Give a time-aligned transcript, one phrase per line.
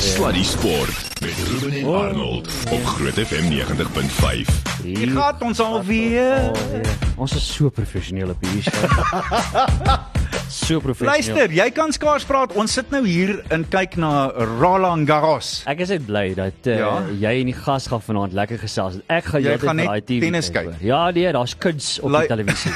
[0.00, 4.82] Sluddy Sport met Ruben en Arnold op Groot FM 90.5.
[4.82, 6.50] Hier gaan ons alweer.
[6.50, 6.90] Oh, ja.
[7.20, 8.88] Ons is so professioneel op hierdie show.
[10.64, 11.12] so professioneel.
[11.36, 12.54] Luister, jy kan skaars praat.
[12.56, 15.52] Ons sit nou hier en kyk na Roland Garros.
[15.68, 16.90] Ek is net bly dat uh, Ja.
[17.26, 19.00] jy en die gas gaan vanaand lekker gesels.
[19.12, 20.70] Ek gaan Jy gaan net daai TV tennis kyk.
[20.72, 20.80] hoor.
[20.80, 22.72] Ja, nee, daar's kuns op Like- die televisie.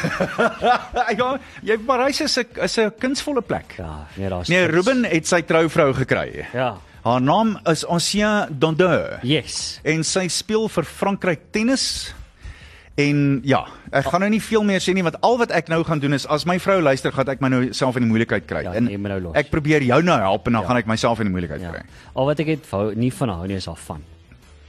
[1.21, 1.37] ja,
[1.73, 3.79] jy Parys is 'n is 'n kunsvolle plek.
[3.81, 4.67] Ja, nee, daar's Nee.
[4.69, 6.45] Ruben het sy trouvrou gekry.
[6.53, 6.75] Ja.
[7.05, 9.79] Haar naam is Ancien Dondeur Yes.
[9.85, 12.15] en sy speel vir Frankryk tennis.
[12.97, 15.81] En ja, ek gaan nou nie veel meer sê nie want al wat ek nou
[15.85, 18.47] gaan doen is as my vrou luister, gaan ek my nou self in die moeilikheid
[18.49, 18.63] kry.
[18.65, 19.35] Ja, en neem my nou los.
[19.37, 20.69] ek probeer jou nou help en dan Ja.
[20.69, 21.71] gaan ek myself in die moeilikheid Ja.
[21.75, 21.83] kry.
[22.15, 24.03] Al wat ek het nie van hou nie is haar van.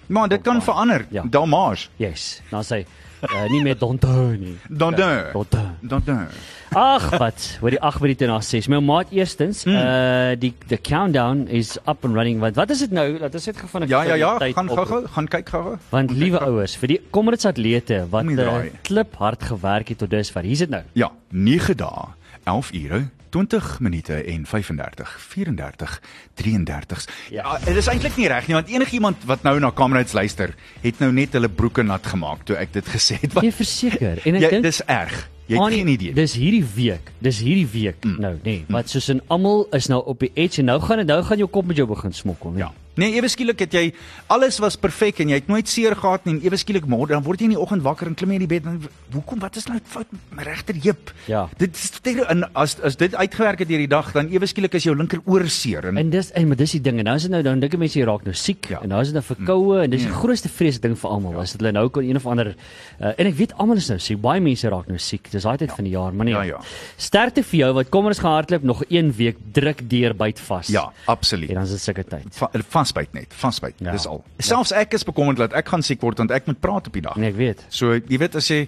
[0.08, 1.06] Maar dit kan verander.
[1.12, 1.24] Ja.
[1.24, 1.88] Damage.
[1.98, 2.42] Yes.
[2.52, 2.86] Dan sê
[3.34, 4.58] uh, nie meer Donton nie.
[4.70, 5.32] Dondeur.
[5.34, 5.72] Donton.
[5.82, 6.28] Dondeur.
[6.76, 8.68] Ag wat, oor die 8 minute na 6.
[8.68, 9.76] My maat eerstens, Hmm.
[9.76, 12.40] uh die the countdown is up and running.
[12.40, 13.06] Want wat is dit nou?
[13.20, 15.78] Laat ons net gou van 'n Ja ja ja, gaan gou-gou, gaan kyk gou-gou.
[15.90, 18.72] Want liewe ouers, vir die Comrades atlete wat uh, draai.
[18.84, 20.44] klip hard gewerk het tot dusver.
[20.44, 20.84] Hier's dit nou.
[20.94, 22.08] Ja, 9 dae,
[22.44, 26.02] 11 ure, 20 minute en 35, 34,
[26.34, 27.08] 33.
[27.30, 27.46] Ja.
[27.46, 31.00] Ja, dit is eintlik nie reg nie want enigiemand wat nou na Kamerads luister, het
[31.04, 33.36] nou net hulle broeke nat gemaak toe ek dit gesê het.
[33.42, 34.22] Nee, verseker.
[34.24, 35.18] En ek Jy, dink dis erg.
[35.46, 36.14] Jy het geen idee.
[36.18, 37.12] Dis hierdie week.
[37.22, 38.16] Dis hierdie week mm.
[38.24, 38.56] nou, nê.
[38.64, 41.22] Nee, wat soos in almal is nou op die edge en nou gaan dit nou
[41.28, 42.66] gaan jou kop met jou begin smokkel, nee.
[42.66, 42.72] Ja.
[42.98, 43.94] Nee, ewe skielik het jy
[44.32, 47.24] alles was perfek en jy het nooit seer gehad nie en ewe skielik môre dan
[47.26, 48.78] word jy in die oggend wakker en klim jy in die bed en
[49.14, 51.12] hoekom wat is nou fout met my regter heup?
[51.28, 51.46] Ja.
[51.60, 51.92] Dit is
[52.30, 55.20] en as as dit uitgewerk het deur die dag dan ewe skielik is jou linker
[55.26, 57.42] oor seer en En dis en maar dis die ding en nou is dit nou
[57.44, 58.80] dan dink mense jy raak nou siek Ja.
[58.82, 61.40] en nou is dit nou verkoue en dis die grootste vrees ding vir almal.
[61.42, 64.00] As dit hulle nou kon een of ander uh, en ek weet almal is nou
[64.00, 64.22] siek.
[64.22, 65.28] Baie mense raak nou siek.
[65.32, 66.34] Dis daai tyd van die jaar, maar nee.
[66.34, 66.60] Ja, ja.
[66.98, 70.68] Sterkte vir jou wat kom ons gaan hardloop nog een week druk deur byt vas.
[70.72, 71.50] ja, absoluut.
[71.50, 72.28] En dan is dit sulke tyd.
[72.40, 72.52] Va-
[72.86, 73.80] vasbyt net, vasbyt.
[73.80, 73.86] Ja.
[73.86, 73.92] Ja.
[73.92, 74.24] Dis al.
[74.38, 77.02] Selfs ek is bekommerd dat ek gaan siek word want ek moet praat op die
[77.02, 77.16] dag.
[77.16, 77.66] Nee, ek weet.
[77.70, 78.68] So jy weet as jy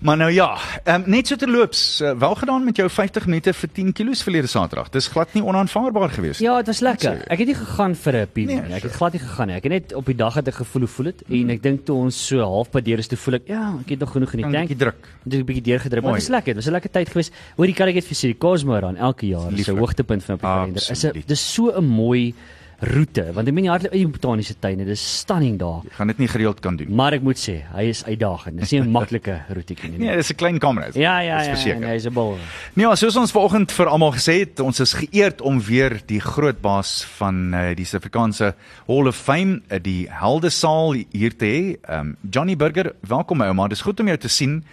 [0.00, 0.56] Maar nou ja,
[0.88, 4.48] um, net so terloops, uh, wel gedaan met jou 50 minute vir 10 kg verlede
[4.48, 4.88] Saterdag.
[4.88, 6.40] Dis glad nie onaanvaarbaar geweest.
[6.40, 7.20] Ja, dit was lekker.
[7.28, 8.74] Ek het nie gegaan vir 'n PB Nee, nie.
[8.78, 9.56] Ek het glad nie gegaan nie.
[9.56, 11.84] Ek het net op die dag het ek gevoel hoe voel dit en ek dink
[11.84, 14.36] toe ons so halfpad deur is toe voel ek ja, ek het nog genoeg in
[14.36, 14.68] die Kan 'n tank.
[14.68, 15.08] bietjie druk.
[15.24, 16.54] Dit 'n bietjie deurgedruk, maar dit was lekker.
[16.54, 17.32] Dit was 'n lekker tyd geweest.
[17.56, 20.34] Hoorie kan ek dit vir sê, die Cosmo run elke jaar is 'n hoogtepunt van
[20.34, 20.88] op die kalender.
[20.90, 22.32] Is 'n dis so 'n mooi
[22.80, 24.86] roete want ek meen jy hardloop in die botaniese tuine.
[24.88, 25.82] Dis stunning daar.
[25.84, 26.92] Jy gaan dit nie gereeld kan doen.
[26.96, 28.60] Maar ek moet sê, hy is uitdagend.
[28.60, 29.98] Dis nie 'n maklike roetjie nie.
[30.06, 30.88] Nee, dis 'n klein kamera.
[30.94, 31.54] Ja, ja, ja.
[31.54, 31.80] verseker.
[31.80, 32.38] Nee, hy's 'n bul.
[32.74, 36.20] Nee, ja, soos ons vanoggend vir almal gesê het, ons is geëerd om weer die
[36.20, 38.54] groot baas van uh, die Suid-Afrikaanse
[38.86, 41.76] Hall of Fame, uh, die Heldesaal hier te hê.
[41.88, 43.68] Um, Johnny Burger, welkom my ouma.
[43.68, 44.64] Dis goed om jou te sien.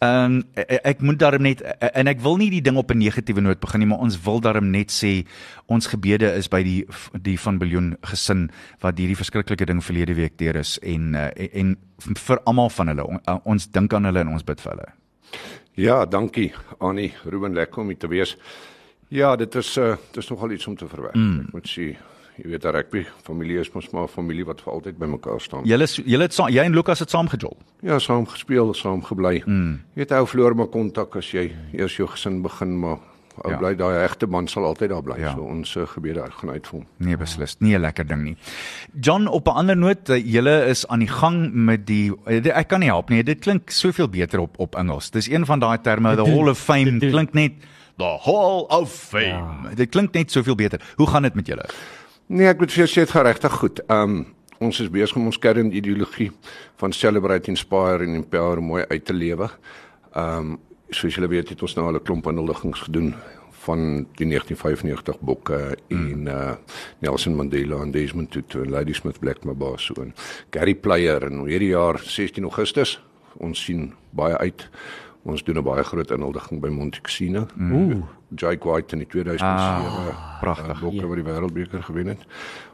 [0.00, 3.42] Um, ek, moet daarom net eh, en ek wil nie die ding op 'n negatiewe
[3.44, 5.26] noot begin nie, maar ons wil daarom net sê
[5.68, 6.86] ons gebede is by die
[7.20, 8.50] die van biljoen gesin
[8.80, 11.76] wat hierdie verskriklike ding verlede week deur is en en, en
[12.16, 13.04] vir almal van hulle.
[13.04, 14.88] On, ons dink aan hulle en ons bid vir hulle.
[15.74, 18.36] Ja, dankie Annie, Ruben lekker om hier te wees.
[19.08, 21.14] Ja, dit is uh dit is nogal iets om te verwerk.
[21.14, 21.40] Mm.
[21.40, 21.96] Ek moet sê,
[22.42, 25.64] jy weet 'n rugby familie is mos maar 'n familie wat vir altyd bymekaar staan.
[25.64, 27.56] Julle julle het jy en Lukas het saam gejol.
[27.82, 29.42] ja saam gespeel, saam gebly.
[29.46, 29.80] Mm.
[29.94, 32.98] Jy weet ou verloor maar kontak as jy eers jou gesin begin, maar
[33.44, 33.56] ou Ja.
[33.58, 35.18] bly daai egte band sal altyd daar bly.
[35.20, 35.32] Ja.
[35.34, 36.86] So ons uh, gebede gaan uit vir hom.
[36.96, 38.36] Nee, beslis, nie 'n lekker ding nie.
[39.00, 42.68] John, op 'n ander noot, eh, julle is aan die gang met die eh, ek
[42.68, 43.22] kan nie help nie.
[43.22, 45.10] Dit klink soveel beter op op Engels.
[45.10, 47.52] Dis een van daai terme, the Hall of Fame klink net
[47.96, 49.24] the Hall of Fame.
[49.68, 49.74] Ja.
[49.74, 50.80] Dit klink net soveel beter.
[50.96, 51.64] Hoe gaan dit met julle?
[52.30, 53.80] Nee, ek moet vir jou sê dit gaan regtig goed.
[53.90, 54.20] Um
[54.60, 56.28] ons is besig om ons kernideologie
[56.78, 59.48] van celebrate, inspire en empower mooi uit te lewe.
[60.14, 60.58] Um
[60.94, 63.14] soos julle weet het ons nou al 'n klomp aanhuldigings gedoen
[63.64, 66.12] van die 1995 boeke mm.
[66.12, 66.54] en uh
[67.00, 70.14] Nelson Mandela en Desmond Tutu en Ladysmith Black Mabaso en
[70.50, 73.00] Gary Player en hierdie jaar 16 Augustus
[73.38, 74.68] ons sien baie uit
[75.24, 77.46] ons doen 'n baie groot inhuldiging by Montexino.
[77.60, 78.02] Ooh,
[78.34, 80.76] Jake White in die 2007 Ah, pragtig.
[80.76, 82.18] uh, bokke wat die wêreldbeker gewen het.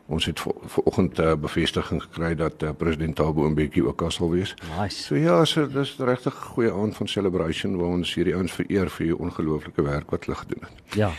[0.09, 4.55] Ons het vanoggend uh, bevestiging gekry dat uh, president Thabo Mbeki ook daar sal wees.
[4.79, 5.03] Nice.
[5.03, 8.89] So ja, so dis regtig 'n goeie aand van celebration waar ons hierdie ouens vereer
[8.91, 10.95] vir die ongelooflike werk wat hulle gedoen het.
[10.95, 11.11] Ja.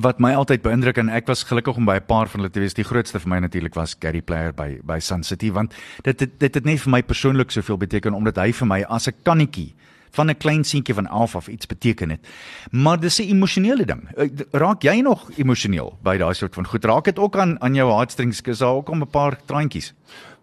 [0.00, 2.60] Wat my altyd beïndruk en ek was gelukkig om by 'n paar van hulle te
[2.60, 2.74] wees.
[2.74, 6.38] Die grootste vir my natuurlik was Gary Player by by Sun City want dit het,
[6.40, 9.74] dit het net vir my persoonlik soveel beteken omdat hy vir my as 'n kannetjie
[10.16, 12.20] van 'n klein seentjie van 11 af iets beteken het.
[12.70, 14.02] Maar dis 'n emosionele ding.
[14.16, 16.84] Eh, Raak jy nog emosioneel by daai soort van goed?
[16.84, 18.40] Raak dit ook aan aan jou heartstrings?
[18.40, 19.94] Is daar ook om 'n paar traantjies?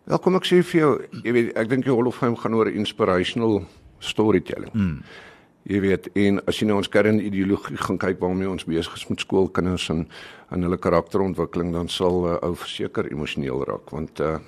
[0.04, 2.54] Wel kom ek sê vir jou, jy weet, ek dink die Hall of Fame gaan
[2.54, 3.66] oor inspirational
[4.00, 4.74] storytelling.
[4.74, 5.02] Mm.
[5.64, 9.24] Jy weet, en as jy nou ons kernideologie gaan kyk waarmee ons besig is met
[9.24, 10.08] skoolkinders en
[10.54, 14.40] en hulle karakterontwikkeling, dan sal 'n uh, ou verseker emosioneel raak want uh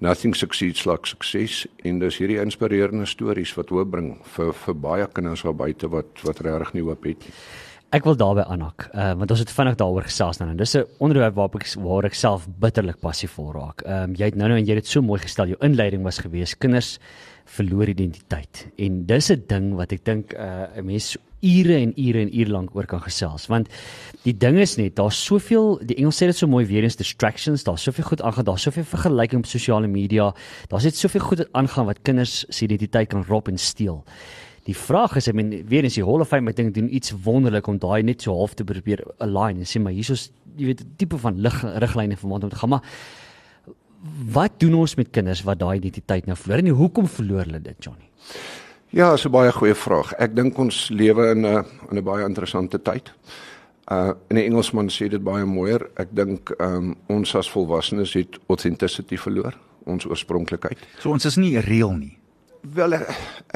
[0.00, 5.06] nothing succeeds like success en dis hierdie inspirerende stories wat hoop bring vir vir baie
[5.12, 7.34] kinders daar buite wat wat regtig nie hoop het nie.
[7.90, 10.52] Ek wil daarbey aanhak, uh, want ons het vinnig daaroor gesels nou.
[10.54, 13.82] Dis 'n onderwerp waar ek waar ek self bitterlik passievol raak.
[13.82, 15.48] Ehm um, jy het nou nou en jy het dit so mooi gestel.
[15.48, 17.00] Jou inleiding was gewees kinders
[17.46, 18.68] verloor identiteit.
[18.78, 22.30] En dis 'n ding wat ek dink uh, 'n uh, mens ure en ure en
[22.38, 23.68] ure lank oor kan gesels want
[24.24, 27.64] die ding is net daar's soveel die Engels sê dit so mooi weer eens distractions
[27.64, 30.34] daar's soveel goed aangaan daar's soveel vergelyking op sosiale media
[30.68, 34.04] daar's net soveel goed wat aangaan wat kinders se identiteit kan rob en steel
[34.64, 37.14] die vraag is ek meen weer eens die Hall of Fame ek dink doen iets
[37.24, 40.84] wonderlik om daai net so half te probeer align en sê maar hierso's jy weet
[40.84, 42.84] 'n tipe van lig riglyne vir wat om te gaan maar
[44.32, 47.84] wat doen ons met kinders wat daai identiteit nou verloor en hoekom verloor hulle dit
[47.84, 48.08] Johnny?
[48.90, 50.12] Ja, dis 'n baie goeie vraag.
[50.18, 53.12] Ek dink ons lewe in 'n in 'n baie interessante tyd.
[53.90, 55.90] Uh in die Engelsman sê dit baie mooier.
[55.96, 59.54] Ek dink um ons as volwassenes het authenticity verloor,
[59.84, 60.78] ons oorspronklikheid.
[60.98, 62.19] So ons is nie reëel nie.
[62.60, 63.10] Wel ek,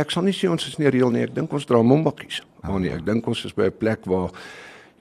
[0.04, 1.24] ek sal nie sê ons is nie reëel nie.
[1.26, 2.40] Ek dink ons dra mombakkies.
[2.64, 4.30] Maar nee, ek dink ons is by 'n plek waar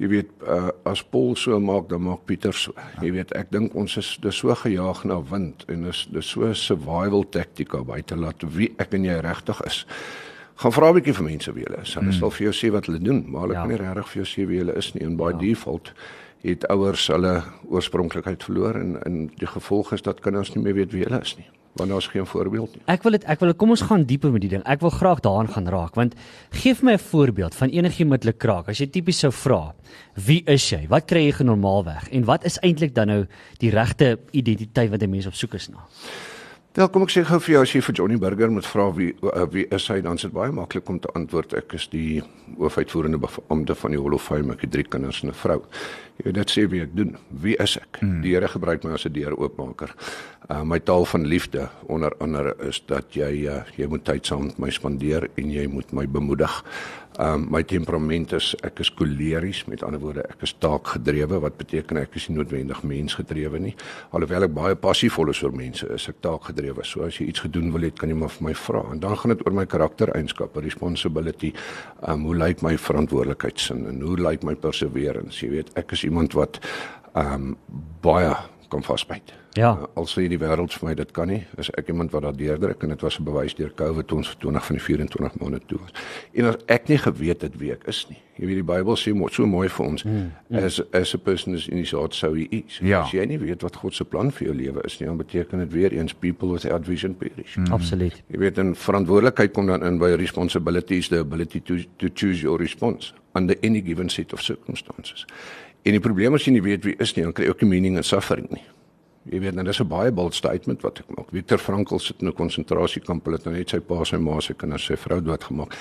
[0.01, 2.73] jy weet uh, as Paul so maak dan maak Pieter so.
[3.01, 6.43] Jy weet ek dink ons is dis so gejaag na wind en dis dis so
[6.43, 9.85] 'n survival taktika buite laat wie ek en jy regtig is.
[10.55, 11.93] Gaan vra 'n bietjie vir mense wie hulle is.
[11.93, 12.19] Hulle hmm.
[12.19, 13.61] sal vir jou sê wat hulle doen, maar hulle ja.
[13.61, 15.37] kan nie regtig vir jou sê wie hulle is nie en by ja.
[15.37, 15.93] default
[16.43, 20.91] het ouers hulle oorspronklikheid verloor en en die gevolg is dat kinders nie meer weet
[20.91, 22.83] wie hulle is nie want daar's geen voorbeeld nie.
[22.85, 24.63] Ek wil dit ek wil kom ons gaan dieper met die ding.
[24.69, 26.15] Ek wil graag daaraan gaan raak want
[26.51, 28.69] gee vir my 'n voorbeeld van enigiemand met 'n kraak.
[28.69, 29.73] As jy tipies sou vra,
[30.15, 30.85] wie is jy?
[30.87, 32.09] Wat kry jy genormaalweg?
[32.11, 33.25] En wat is eintlik dan nou
[33.57, 35.79] die regte identiteit wat 'n mens op soek is na?
[36.73, 39.11] Wel, kom ek sê gou vir jou as jy vir Johnny Burger moet vra wie
[39.21, 42.23] uh, wie is hy dan is dit baie maklik om te antwoord ek is die
[42.57, 45.59] hoofuitvoerende beampte van die Hall of Fame ek het drie kinders en 'n vrou.
[46.17, 47.13] Jy weet dit sê wie ek doen.
[47.29, 47.99] Wie is ek?
[48.01, 48.21] Hmm.
[48.25, 49.93] Die Here gebruik my as 'n deuroopmaker.
[50.51, 54.49] Uh my taal van liefde onder andere is dat jy uh, jy moet tyd saam
[54.49, 56.57] met my spandeer en jy moet my bemoedig.
[57.21, 62.01] Um my temperament is ek is koleries, met ander woorde ek is taakgedrewe wat beteken
[62.01, 63.75] ek is nie noodwendig mensgedrewe nie.
[64.11, 66.83] Alhoewel ek baie passievol is oor mense, is ek taakgedrewe.
[66.83, 68.83] So as jy iets gedoen wil hê, kan jy maar vir my vra.
[68.91, 71.53] En dan gaan dit oor my karaktereienskappe, responsibility,
[72.09, 75.39] um hoe lyk my verantwoordelikheidsin en hoe lyk my perseverance?
[75.39, 76.59] Jy weet, ek is iemand wat
[77.15, 77.53] um
[78.03, 78.33] baie
[78.67, 79.33] kan vasbyt.
[79.53, 79.77] Ja.
[79.93, 82.83] Al sê die wêreld vir my dit kan nie, is ek iemand wat daar deurdruk
[82.83, 85.79] en dit was 'n bewys deur COVID ons vir 20 van die 24 maande toe
[85.79, 85.91] was.
[86.33, 88.17] En as ek nie geweet het wie ek is nie.
[88.33, 90.57] Jy weet die Bybel sê mo so mooi vir ons hmm, hmm.
[90.57, 92.79] as as a person is in his heart so he is.
[92.81, 93.03] Ja.
[93.03, 95.59] As jy nie weet wat God se plan vir jou lewe is nie, dan beteken
[95.59, 97.55] dit weer eens people without vision perish.
[97.55, 97.71] Hmm.
[97.71, 98.23] Absoluut.
[98.27, 102.57] Jy weet 'n verantwoordelikheid kom dan in by responsibilities the ability to to choose your
[102.57, 105.25] response under any given set of circumstances.
[105.83, 107.69] En die probleem as jy nie weet wie is nie, dan kry jy ook nie
[107.75, 108.63] meaning in suffering nie.
[109.31, 111.31] Jy weet, nou dis 'n baie bold statement wat ek maak.
[111.31, 114.53] Viktor Frankl sit in 'n konsentrasiekamp, hulle het nou net sy pa, sy ma, sy
[114.53, 115.73] kinders, sy vrou doodgemaak.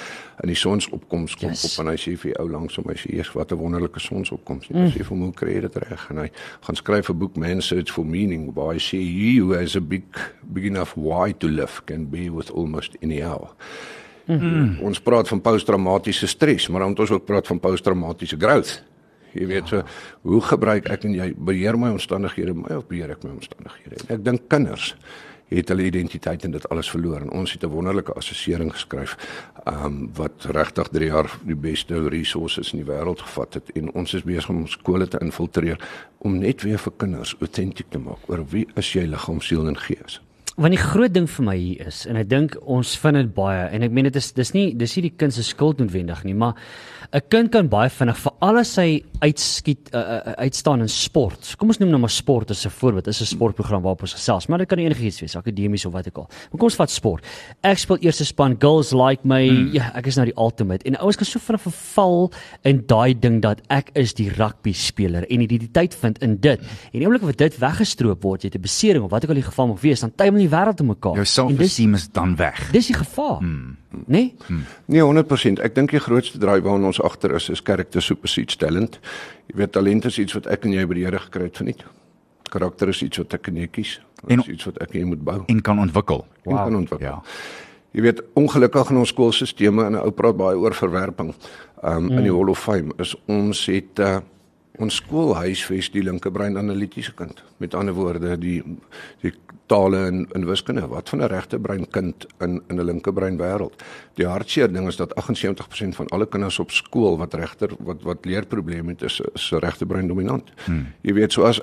[0.43, 1.65] In die sonsopkoms kom yes.
[1.65, 3.99] op en hy sê vir die ou langs hom, hy sê eers wat 'n wonderlike
[3.99, 4.69] sonsopkoms.
[4.69, 4.91] Hy mm.
[4.91, 8.05] sê vir hom kry dit reg en hy gaan skryf 'n boek Man Search for
[8.05, 10.05] Meaning waar hy sê he who has a big
[10.53, 13.51] big enough why to live can be with almost any hour.
[14.27, 14.81] Mm -hmm.
[14.83, 18.83] Ons praat van posttraumatiese stres, maar dan moet ons ook praat van posttraumatiese growth.
[19.35, 19.83] Jy weet so,
[20.23, 24.03] hoe gebruik ek en jy beheer my omstandighede, my of beheer ek my omstandighede?
[24.13, 24.95] Ek dink kinders
[25.53, 29.17] het hulle identiteit en dit alles verloor en ons het 'n wonderlike assessering geskryf
[29.67, 34.15] um wat regtig 3 jaar die beste resources in die wêreld gevat het en ons
[34.15, 35.79] is besig om skole te infiltreer
[36.19, 39.77] om net weer vir kinders autentiek te maak oor wie is jy liggaam, siel en
[39.77, 40.21] gees.
[40.61, 43.63] Want die groot ding vir my hier is en ek dink ons vind dit baie
[43.73, 46.35] en ek meen dit is dis nie dis nie die kind se skuld noodwendig nie,
[46.37, 46.59] maar
[47.13, 51.55] 'n kind kan baie vinnig vir alles hy uitskiet uh, uh, uitstaan in sport.
[51.61, 53.07] Kom ons noem nou maar sport as 'n voorbeeld.
[53.07, 56.17] Is 'n sportprogram waarop ons gesels, maar dit kan enigiets wees, akademies of wat ook
[56.17, 56.29] al.
[56.29, 57.25] Maar kom ons vat sport.
[57.63, 59.45] Ek speel eerste span, girls like my.
[59.49, 59.73] Mm.
[59.73, 60.85] Ja, ek is nou die ultimate.
[60.85, 62.33] En ouens kan so vinnig verval
[62.65, 66.61] in daai ding dat ek is die rugby speler en identiteit vind in dit.
[66.93, 69.41] En die oomblik wat dit weggestroop word, jy het 'n besering of wat ook al
[69.41, 71.17] die geval mag wees, dan tuimel die wêreld te mekaar.
[71.21, 72.61] Jou selfesteem is dan weg.
[72.75, 73.41] Dis die gevaar.
[73.43, 73.77] Mm.
[74.07, 74.35] Nee?
[74.47, 74.65] Hmm.
[74.87, 75.63] Nee, 100%.
[75.65, 79.01] Ek dink die grootste draai waarna ons agter is is character supersedes talent.
[79.51, 81.85] Jy weet talent is iets wat ek en jy by die Here gekry het verniet.
[82.53, 83.99] Karakter is iets wat ek en jy kies.
[84.23, 86.25] Dit is iets wat ek en jy moet bou en kan ontwikkel.
[86.45, 86.55] Wow.
[86.55, 87.07] En kan ontwikkel.
[87.07, 87.21] Ja.
[87.93, 91.35] Jy weet ongelukkig in ons skoolstelsels en 'n ou praat baie oor verwerping.
[91.83, 92.19] Um mm.
[92.19, 94.19] in die Hall of Fame is ons het uh,
[94.83, 97.43] Ons skool huisves die linkerbrein analitiese kind.
[97.63, 98.59] Met ander woorde, die
[99.23, 99.35] die
[99.71, 100.87] tale en in wiskunde.
[100.91, 103.75] Wat van 'n regterbrein kind in in 'n linkerbrein wêreld?
[104.15, 108.25] Die hartseer ding is dat 78% van alle kinders op skool wat regter wat wat
[108.25, 110.53] leerprobleme het, is is regterbrein dominant.
[110.65, 110.87] Hmm.
[111.01, 111.61] Jy weet, so as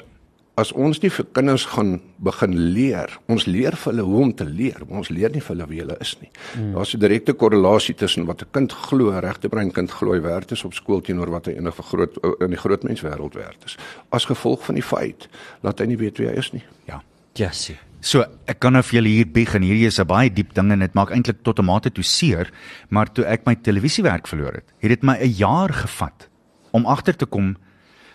[0.59, 4.45] as ons nie vir kinders gaan begin leer, ons leer vir hulle hoe om te
[4.47, 6.29] leer, maar ons leer nie vir hulle wie hulle is nie.
[6.57, 6.73] Mm.
[6.75, 10.51] Daar's 'n direkte korrelasie tussen wat 'n kind glo, 'n regtebrein kind glo hy werd
[10.51, 13.77] is op skool teenoor wat hy in 'n groot in die groot menswêreld werd is.
[14.11, 15.29] As gevolg van die feit
[15.61, 16.63] dat hy nie weet wie hy is nie.
[16.87, 17.01] Ja.
[17.33, 17.77] Jessie.
[18.01, 19.61] So, ek kan nou vir julle hier begin.
[19.61, 22.51] Hierdie is 'n baie diep ding en dit maak eintlik tot 'n mate toe seer,
[22.89, 26.29] maar toe ek my televisiewerk verloor het, het dit my 'n jaar gevat
[26.71, 27.57] om agter te kom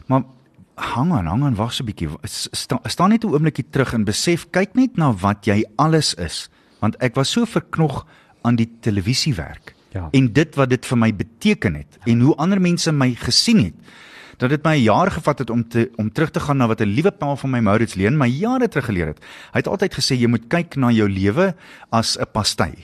[0.07, 0.25] maar
[0.75, 2.09] hang aan, hang aan, wag so 'n bietjie.
[2.25, 6.49] Sta, staan net 'n oombliekie terug en besef, kyk net na wat jy alles is.
[6.81, 8.07] Want ek was so verknog
[8.43, 9.75] aan die televisiewerk.
[9.93, 10.09] Ja.
[10.11, 12.13] En dit wat dit vir my beteken het ja.
[12.13, 13.75] en hoe ander mense my gesien het.
[14.39, 16.81] Dat dit my 'n jaar gevat het om te om terug te gaan na wat
[16.81, 19.21] 'n liewe pa van my Maurits leen my jare terug geleer het.
[19.53, 21.55] Hy het altyd gesê jy moet kyk na jou lewe
[21.91, 22.75] as 'n pasty.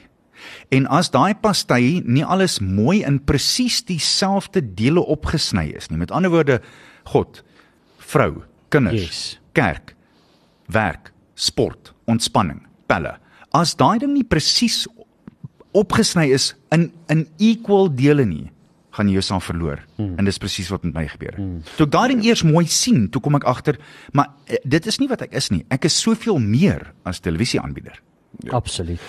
[0.68, 5.98] En as daai pasty nie alles mooi in presies dieselfde dele opgesny is nie.
[5.98, 6.60] Met ander woorde,
[7.04, 7.42] God,
[8.10, 9.40] vrou, kinders, yes.
[9.56, 9.94] kerk,
[10.72, 13.16] werk, sport, ontspanning, pelle.
[13.56, 14.84] As daai ding nie presies
[15.76, 18.50] opgesny is in in equal dele nie,
[18.96, 19.82] gaan jy jouself verloor.
[19.96, 20.16] Hmm.
[20.18, 21.40] En dis presies wat met my gebeur het.
[21.40, 21.62] Hmm.
[21.78, 23.78] Toe ek daai ding eers mooi sien, toe kom ek agter,
[24.12, 25.62] maar eh, dit is nie wat ek is nie.
[25.70, 28.00] Ek is soveel meer as televisieaanbieder.
[28.46, 28.56] Ja.
[28.58, 29.02] Absoluut.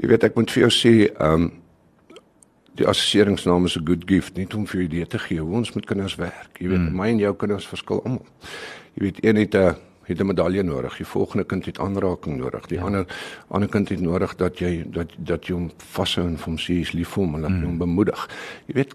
[0.00, 1.50] Jy weet ek moet vir jou sê, ehm um,
[2.78, 5.86] die assesseringsnaam is 'n good gift net om vir idee te gee hoe ons met
[5.86, 6.58] kinders werk.
[6.58, 6.96] Jy weet, mm.
[6.96, 8.26] my en jou kinders verskil almal.
[8.94, 9.74] Jy weet, een het 'n
[10.10, 10.96] het 'n medalje nodig.
[10.96, 12.66] Die volgende kind het aanraking nodig.
[12.66, 12.84] Die ja.
[12.84, 13.06] ander
[13.48, 16.92] ander kind het nodig dat jy dat dat jy hom vashou en hom sê is
[16.92, 17.78] lief vir hom en dat jy hom mm.
[17.78, 18.28] bemoedig.
[18.66, 18.94] Jy weet,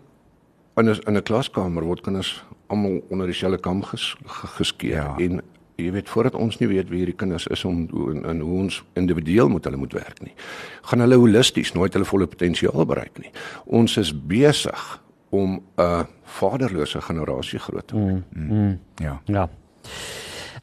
[0.76, 4.16] 'n in 'n klaskamer word kinders almal onder dieselfde kam ges,
[4.58, 5.16] geskeer ja.
[5.18, 5.42] en
[5.76, 8.84] jy weet voordat ons nie weet wie hierdie kinders is om en, en hoe ons
[8.94, 10.34] individueel moet hulle moet werk nie
[10.90, 13.32] gaan hulle holisties nooit hulle volle potensiaal bereik nie.
[13.66, 18.24] Ons is besig om 'n vaderlose generasie groot te maak.
[18.32, 19.22] Mm, mm, ja.
[19.26, 19.50] Ja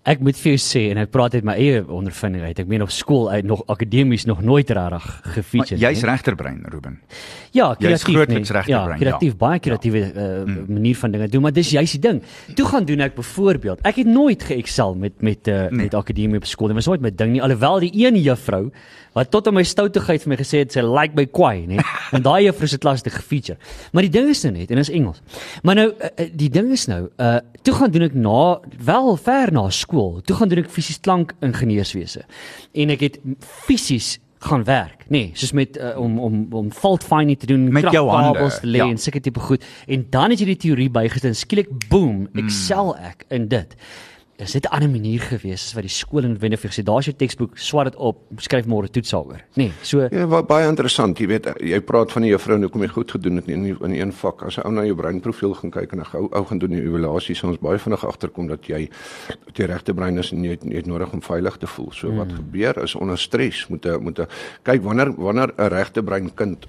[0.02, 2.58] Ek moet vir jou sê en ek praat uit my eie ondervinding uit.
[2.58, 5.04] Ek meen op skool uit nog akademies nog nooit regtig
[5.36, 5.78] gefeature.
[5.78, 6.96] Jy's regterbrein, Ruben.
[7.54, 7.92] Ja, kreatief.
[7.92, 8.98] Jy's grootliks regterbrein.
[8.98, 9.38] Ja, kreatief, ja.
[9.38, 10.08] baie kreatiewe ja.
[10.08, 10.64] uh, mm.
[10.74, 12.18] manier van dinge doen, maar dis juist die ding.
[12.58, 13.84] Toe gaan doen ek byvoorbeeld.
[13.86, 15.84] Ek het nooit geëxcel met met uh, nee.
[15.84, 16.72] met akademie op skool.
[16.72, 17.44] Dit was nooit my ding nie.
[17.46, 18.72] Alhoewel die een juffrou
[19.12, 21.78] wat tot aan my stoutigheid vir my gesê het sy like my kwai, nê.
[22.16, 23.58] En daai juffrou se klas het gefeature.
[23.92, 25.20] Maar die ding is nou net en dit is Engels.
[25.62, 29.52] Maar nou uh, die ding is nou, uh toe gaan doen ek na wel ver
[29.54, 29.91] na skool.
[30.26, 32.26] Toe gaan doen ek fisies klank ingenieurswese.
[32.72, 33.18] En ek het
[33.66, 37.68] fisies gaan werk, nê, nee, soos met uh, om om om fault finding te doen,
[37.72, 38.88] met jou te lê ja.
[38.90, 39.62] en sulke tipe goed.
[39.86, 42.42] En dan het jy die teorie bygesit, skielik boom, hmm.
[42.42, 43.76] excel ek in dit
[44.42, 47.06] is dit 'n ander manier gewees as wat die skool en wenne vir gesê daar's
[47.06, 50.68] jou teksboek swat dit op skryf môre toets daaroor nê nee, so ja wat baie
[50.68, 53.64] interessant jy weet jy praat van die juffrou nou kom jy goed gedoen het in
[53.80, 54.42] in een vak.
[54.42, 56.82] As 'n ou na jou breinprofiel gaan kyk en 'n ou ou gaan doen die
[56.82, 58.88] evaluasie ons baie vinnig agterkom dat jy
[59.46, 61.90] dat jy regte brein is en jy het, jy het nodig om veilig te voel.
[61.92, 62.16] So mm.
[62.16, 64.26] wat gebeur is onder stres moet 'n moet 'n
[64.62, 66.66] kyk wanneer wanneer 'n regte brein kind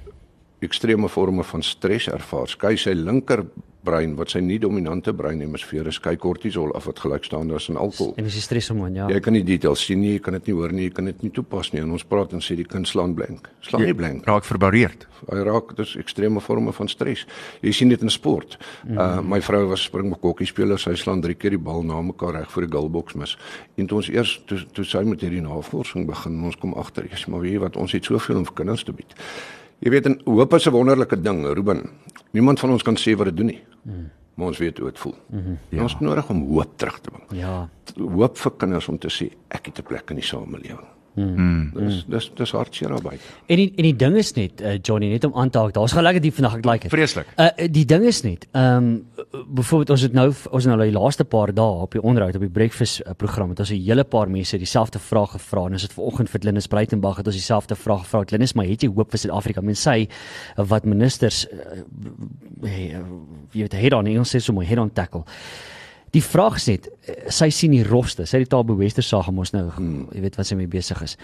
[0.59, 3.45] ekstreme forme van stres ervaar skei sy linker
[3.83, 7.79] brein wat sy nie dominante breinemisfeer is kyk kortisol af wat gelyk staan as in
[7.79, 8.13] alkohol.
[8.17, 9.07] En dis die streshormoon, ja.
[9.11, 11.25] Jy kan nie details sien nie, jy kan dit nie hoor nie, jy kan dit
[11.25, 11.81] nie toepas nie.
[11.83, 13.49] En ons praat en sê die kind slaan blank.
[13.65, 14.23] Slaan nie blank.
[14.29, 15.07] Raak verboureerd.
[15.23, 17.25] Hy raak dis ekstreme forme van stres.
[17.63, 18.57] Jy sien dit in sport.
[18.83, 18.99] Mm.
[18.99, 22.51] Uh my vrou was springbok speler, sy slaan 3 keer die bal na mekaar reg
[22.51, 23.37] voor die goalbox mis.
[23.77, 27.19] En toe ons eers toe toe sy met hierdie navorsing begin, ons kom agter, jy
[27.19, 29.15] sê maar weet wat, ons het soveel om vir kinders te bied.
[29.83, 31.89] Jy weet, en hoop is 'n wonderlike ding, Ruben.
[32.31, 33.63] Niemand van ons kan sê wat dit doen nie.
[33.81, 34.09] Mm.
[34.33, 35.15] Maar ons weet hoe dit voel.
[35.29, 35.57] Mm -hmm.
[35.69, 35.81] ja.
[35.81, 37.41] Ons het nodig om hoop terug te bring.
[37.41, 37.69] Ja.
[37.97, 40.87] Hoop vir kinders om te sê ek het 'n plek in die samelewing.
[41.15, 41.69] Mm.
[41.77, 43.17] Dis dis dis hartseer albei.
[43.45, 45.73] En die, en die ding is net uh, Johnny net om aan te haak.
[45.75, 46.93] Daar's gelekker diep vandag ek like dit.
[46.93, 47.29] Vreeslik.
[47.37, 48.47] Uh die ding is net.
[48.51, 48.87] Ehm um,
[49.53, 52.53] byvoorbeeld ons het nou ons nou die laaste paar dae op die onderhoud op die
[52.53, 55.93] breakfast uh, program het ons 'n hele paar mense dieselfde vraag gevra en ons het
[55.93, 58.23] vanoggend vir Linus Breitenberg het ons dieselfde vraag gevra.
[58.31, 59.61] Linus, maar het jy hoop vir Suid-Afrika?
[59.61, 61.83] Men sê uh, wat ministers uh,
[62.61, 63.05] hey, uh,
[63.51, 65.23] jy weet head on Engels sê so mooi head on tackle.
[66.13, 66.77] Die vraag eh,
[67.33, 70.11] sy sien die rofste, sy het die Tabo Wester saak om ons nou, hmm.
[70.13, 71.15] jy weet wat sy mee besig is.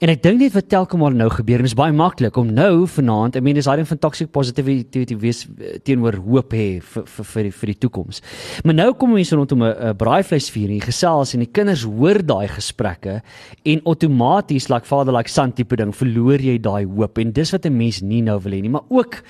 [0.00, 2.86] En ek dink net wat telkom maar nou gebeur en is baie maklik om nou
[2.88, 7.04] vanaand, I mean dis daai ding van toxic positivity wees eh, teenoor hoop hê vir
[7.04, 8.22] vir vir die, vir die toekoms.
[8.64, 13.20] Maar nou kom mense rondom 'n braaivleisvuur en gesels en die kinders hoor daai gesprekke
[13.64, 17.66] en outomaties like father like son tipe ding verloor jy daai hoop en dis wat
[17.66, 19.20] 'n mens nie nou wil hê nie, maar ook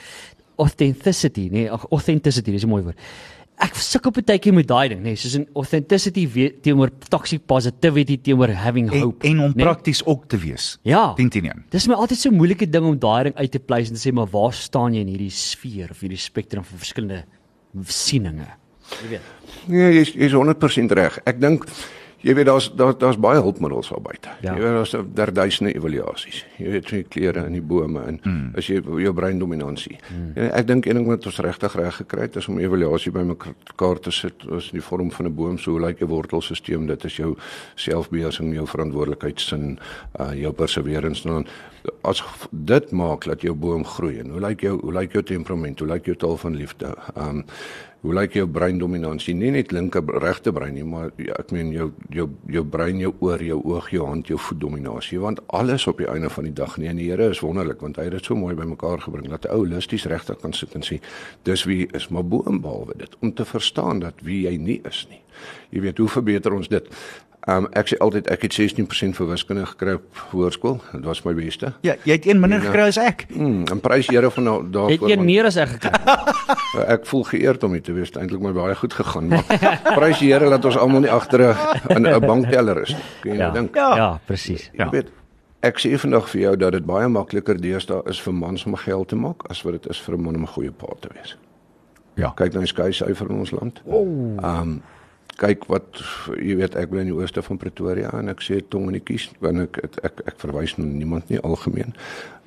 [0.60, 2.98] authenticity, nee, authenticity, dis 'n mooi woord
[3.60, 7.42] ek sukkel baie keer met daai ding, nê, nee, soos in authenticity we- teenoor toxic
[7.46, 9.26] positivity teenoor having En, hope.
[9.26, 9.62] en om nê?
[9.62, 10.78] prakties ook te wees.
[10.82, 11.12] Ja.
[11.16, 11.64] 10 10 1.
[11.70, 14.12] Dis my altyd so moeilike ding om daai ding uit te pleis en te sê
[14.12, 17.24] maar waar staan jy in hierdie sfeer of hierdie spektrum van verskillende
[17.86, 18.48] sieninge.
[19.02, 19.20] Jy weet.
[19.70, 21.18] Nee, jy's jy's 100% reg.
[21.26, 21.66] Ek dink
[22.20, 24.28] jy weet daar's daar daar's baie hulpmiddels daar buite.
[24.40, 24.54] Ja.
[24.54, 26.44] Jy weet daar's daar duisende evaluasies.
[26.58, 28.52] Jy weet hoe kleure in die bome en mm.
[28.60, 29.98] as jy jou breindominansie.
[30.10, 30.32] Mm.
[30.34, 34.02] En ek dink een ding wat ons regtig reg gekry het is om evaluasie bymekaar
[34.04, 35.58] te sit is in die vorm van 'n boom.
[35.58, 36.86] So hoe lyk jou wortelstelsel?
[36.86, 37.36] Dit is jou
[37.74, 39.78] selfbeheersing, jou verantwoordelikheidsin,
[40.20, 41.46] uh jou perseverance dan
[42.02, 44.18] as gev- dit maak dat jou boom groei.
[44.18, 45.78] En hoe lyk jou hoe lyk jou temperament?
[45.78, 46.94] Hoe lyk jou taal van liefde?
[47.16, 47.44] Um
[48.00, 49.34] hoe lyk jou breindominansie?
[49.36, 53.12] Nie net linker regte brein nie, maar ja, ek meen jou jou jou brein, jou
[53.20, 56.54] oor, jou oog, jou hand, jou voet dominasie, want alles op die einde van die
[56.56, 56.88] dag nie.
[56.88, 59.60] En die Here is wonderlik want hy het dit so mooi bymekaar gebring dat ou
[59.64, 61.00] holisties regtig kan sit en sê
[61.48, 64.80] dis wie is maar bo en behalwe dit om te verstaan dat wie jy nie
[64.88, 65.20] is nie.
[65.70, 66.88] Jy weet hoe verbeter ons dit?
[67.48, 70.80] Um ek sê altyd ek het 16% vir wiskunde gekry op hoërskool.
[70.92, 71.72] Dit was my beste.
[71.82, 72.64] Ja, jy het een minder Ja.
[72.66, 73.26] gekry as ek.
[73.30, 75.08] Mm, en prys Here van Jy het daarvoor.
[75.10, 75.90] een want- meer as ek gekry.
[76.94, 78.10] Ek voel geëerd om dit te wees.
[78.10, 79.44] Eintlik my baie goed gegaan, maar
[79.98, 81.40] prys die Here dat ons almal nie agter
[81.88, 83.02] 'n 'n bankteller is nie.
[83.22, 83.50] Kan jy Ja.
[83.50, 83.74] dink?
[83.74, 83.96] Ja.
[83.96, 84.70] Ja, presies.
[84.72, 84.84] Ja.
[84.84, 85.08] Jy weet,
[85.62, 89.08] ek sê vandag vir jou dat dit baie makliker deesdae is vir mans om geld
[89.08, 91.36] te maak as wat dit is vir 'n man om 'n goeie pa te wees.
[92.16, 92.32] Ja.
[92.36, 93.80] Kyk na die skei syfer in ons land.
[93.86, 94.36] Oh.
[94.42, 94.82] Um
[95.40, 96.00] kyk wat
[96.36, 99.04] jy weet ek bly in die ooste van Pretoria en ek sê tong in die
[99.04, 101.94] kies want ek ek ek, ek verwys na niemand nie algemeen.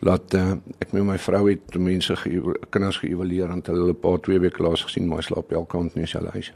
[0.05, 4.41] Laat uh, ek met my vrou het mense ge kinders geëvalueer en hulle pa twee
[4.43, 6.53] weke laas gesien maar slaap elke aand nie in sy huis.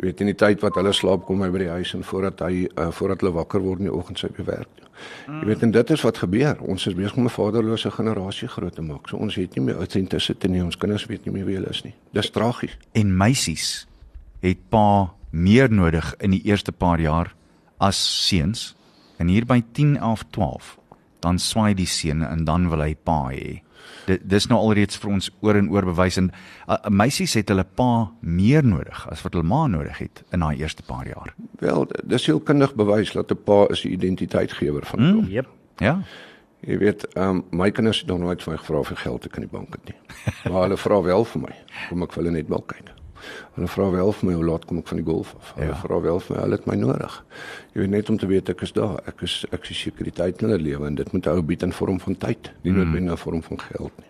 [0.00, 2.40] Jy weet in die tyd wat hulle slaap kom hy by die huis en voordat
[2.46, 4.82] hy uh, voordat hulle wakker word in die oggend sy by werk.
[5.28, 6.60] Jy weet en dit is wat gebeur.
[6.64, 9.08] Ons is besig om 'n vaderlose generasie groot te maak.
[9.08, 10.62] So ons het nie meer authenticity nie.
[10.62, 11.94] Ons kinders weet nie meer wie hulle is nie.
[12.12, 12.76] Dis tragies.
[12.92, 13.86] En meisies
[14.40, 17.32] het pa meer nodig in die eerste paar jaar
[17.82, 17.98] as
[18.28, 18.72] seuns.
[19.18, 20.78] En hier by 10, 11, 12
[21.22, 23.60] dan swaai die seun en dan wil hy pa hê.
[24.06, 27.64] Dit dis nou alreeds vir ons oor en oor bewys en uh, meisies het hulle
[27.78, 31.34] pa meer nodig as wat hulle ma nodig het in daai eerste paar jaar.
[31.62, 35.28] Wel, dis heel kundig bewys dat 'n pa is die identiteitsgewer van 'n mm.
[35.30, 35.48] Jep.
[35.78, 36.00] Ja.
[36.62, 39.36] Jy weet, ehm um, my kinders het nog nooit vir my gevra vir geld ek
[39.36, 39.98] in die bank het nie.
[40.50, 41.54] Maar hulle vra wel vir my.
[41.88, 43.01] Kom ek vir hulle net wel kyk.
[43.54, 45.52] Hulle vra wel vir my hoe laat kom ek van die golf af.
[45.56, 45.74] Hulle Ja.
[45.74, 47.24] vra wel vir my hulle het my nodig.
[47.74, 49.00] Jy weet net om te weet ek is daar.
[49.06, 52.00] Ek is ek is sekuriteit in hulle lewe en dit moet ou bied in vorm
[52.00, 54.06] van tyd, nie noodwendig in vorm van geld nie.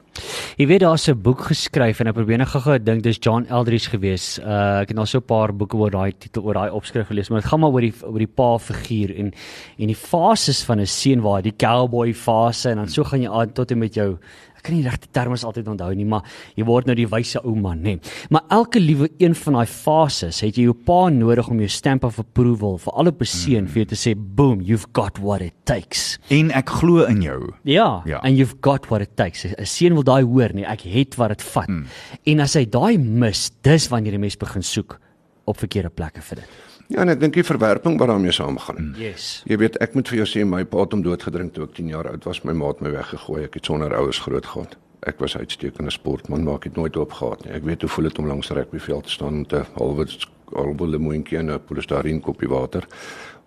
[0.59, 3.89] Jy weet daar's 'n boek geskryf en ek probeer net gou-gou dink dis John Eldridge
[3.91, 4.39] gewees.
[4.39, 7.31] Uh ek het nou so 'n paar boeke oor daai titel oor daai opskrif gelees,
[7.31, 9.33] maar dit gaan maar oor die oor die pa figuur en
[9.79, 13.31] en die fases van 'n seun waar die cowboy fase en dan so gaan jy
[13.31, 14.19] aan tot en met jou
[14.63, 16.23] ek kan nie regte terme altyd onthou nie, maar
[16.55, 17.97] jy word nou die wyse ou man, nê.
[18.31, 22.05] Maar elke liewe een van daai fases het jy jou pa nodig om jou stamp
[22.07, 26.19] of approval vir alle persoon vir jou te sê boom, you've got what it takes.
[26.31, 27.53] En ek glo in jou.
[27.65, 28.03] Ja, Ja.
[28.07, 29.45] ja, and you've got what it takes.
[29.45, 31.69] 'n Seun wil daai hoor, nee, ek het wat dit vat.
[31.69, 31.87] Mm.
[32.27, 35.01] En as hy daai mis, dis wanneer die mens begin soek
[35.45, 36.47] op verkeerde plekke vir dit.
[36.93, 38.91] Ja, en ek dink die verwerping wat daarmee saamgaan.
[39.01, 39.41] Yes.
[39.49, 41.89] Jy weet, ek moet vir jou sê my pa het hom doodgedrink toe ek 10
[41.89, 42.43] jaar oud was.
[42.45, 43.47] My ma het my weggegooi.
[43.47, 44.77] Ek het sonder ouers groot geword.
[45.09, 47.55] Ek was uitstekende sportman, maar ek het nooit opgehad nie.
[47.57, 50.07] Ek weet hoe voel dit om langs rugbyveld te staan met 'n halwe
[50.53, 52.87] halwe lemoentjie en 'n polystyreen koppie water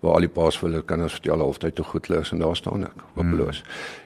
[0.00, 2.56] waar al die paas vir hulle kinders vertel halftyd hoe goed hulle is en daar
[2.56, 3.62] staan ek, hopeloos.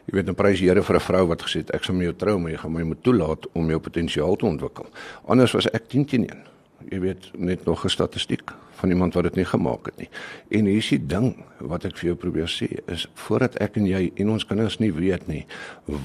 [0.06, 2.14] Jy weet, 'n prys Here vir 'n vrou wat gesê het ek sal met jou
[2.16, 4.86] trou, maar jy gaan my moet toelaat om jou potensiaal te ontwikkel.
[5.26, 6.50] Anders was ek 10 teen 1
[6.90, 10.08] jy weet net nog 'n statistiek van iemand wat dit nie gemaak het nie.
[10.48, 13.86] En hier is die ding wat ek vir jou probeer sê is voordat ek en
[13.86, 15.44] jy en ons kinders nie weet nie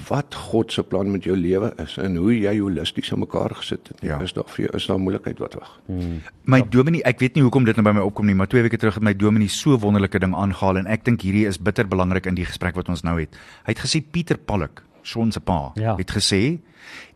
[0.10, 3.88] wat God se plan met jou lewe is en hoe jy holisties aan mekaar gesit
[3.88, 4.02] het.
[4.02, 4.20] Nie, Ja.
[4.22, 5.80] Is daar vir jou is daar moeilikheid wat wag.
[5.86, 6.22] Hmm.
[6.44, 8.78] My dominee, ek weet nie hoekom dit nou by my opkom nie, maar 2 weke
[8.78, 12.26] terug het my dominee so wonderlike ding aangehaal en ek dink hierdie is bitter belangrik
[12.26, 13.30] in die gesprek wat ons nou het.
[13.66, 15.96] Hy het gesê Pieter Pollock, Sean se pa, Ja.
[15.96, 16.60] het gesê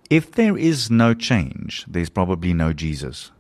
[0.10, 3.32] if there is no change, there's probably no Jesus.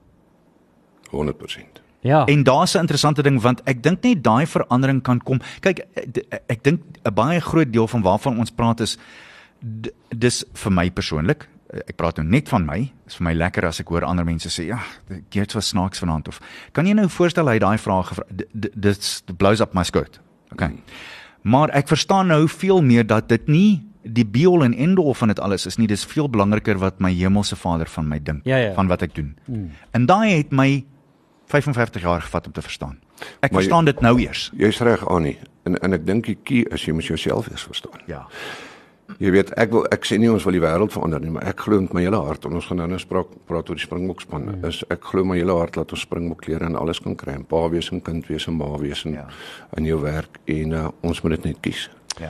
[1.12, 1.82] 100%.
[2.02, 2.26] Ja.
[2.26, 5.39] En daar's 'n interessante ding want ek dink net daai verandering kan kom.
[5.60, 8.98] Kyk, ek, ek dink 'n baie groot deel van waarvan ons praat is
[10.17, 11.48] dis vir my persoonlik.
[11.88, 12.91] Ek praat nou net van my.
[13.08, 14.80] Is vir my lekker as ek hoor ander mense sê, "Ja,
[15.30, 16.39] Geert was snaaks vanaand of
[16.74, 18.24] kan jy nou voorstel hy daai vraag gevra?
[18.36, 20.19] D- d- Dit's the blows up my skirt.
[20.52, 20.72] Okay.
[21.43, 25.13] Maar ek verstaan nou veel meer dat dit nie die be all en end all
[25.13, 25.88] van dit alles is nie.
[25.88, 28.74] Dis veel belangriker wat my hemelse Vader van my dink, Ja, ja.
[28.74, 29.36] van wat ek doen.
[29.91, 30.86] En daai het my
[31.50, 33.00] 55 jaar gevat om te verstaan.
[33.20, 34.52] Ek Maar jy- verstaan dit nou eers.
[34.58, 35.38] Jy's reg Annie.
[35.66, 38.02] En en ek dink die key is jy moet jouself eers verstaan.
[38.08, 38.28] Ja.
[39.18, 41.60] Jy weet ek wil ek sê nie ons wil die wêreld verander nie, maar ek
[41.66, 44.22] glo met my hele hart en ons gaan nou nou spraak praat oor die Springbok
[44.22, 44.46] span.
[44.46, 44.66] Mm.
[44.70, 47.34] Is ek glo my hele hart dat ons Springbok klere en alles kan kry.
[47.34, 49.28] 'n Pa wees en kind wees en ma wees in ja.
[49.78, 51.90] in jou werk en uh, ons moet dit net kies.
[52.20, 52.30] Ja.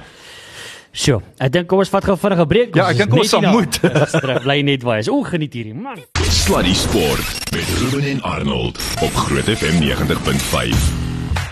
[0.90, 2.76] Sjoe, ek dink kom ons vat gou vinnig 'n breek.
[2.76, 3.78] Ja, ek dink ons sal moet.
[3.80, 4.98] Terug bly net waar.
[5.00, 6.02] Is o, geniet hierdie man.
[6.26, 10.74] Sluddy Sport met Ruben en Arnold op Groot FM 90.5.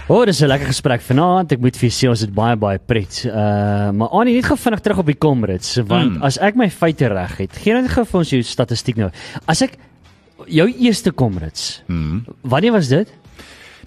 [0.10, 1.52] O, oh, dis 'n lekker gesprek vanaand.
[1.52, 3.26] Ek moet vir julle sê ons het baie baie pret.
[3.28, 6.24] Uh, maar Annie, net gou vinnig terug op die Comrades, want mm.
[6.24, 9.12] as ek my feite reg het, gee net gou vir ons jou statistiek nou.
[9.46, 9.78] As ek
[10.48, 11.84] jou eerste Comrades.
[11.88, 12.26] Mm.
[12.42, 13.14] Wanneer was dit?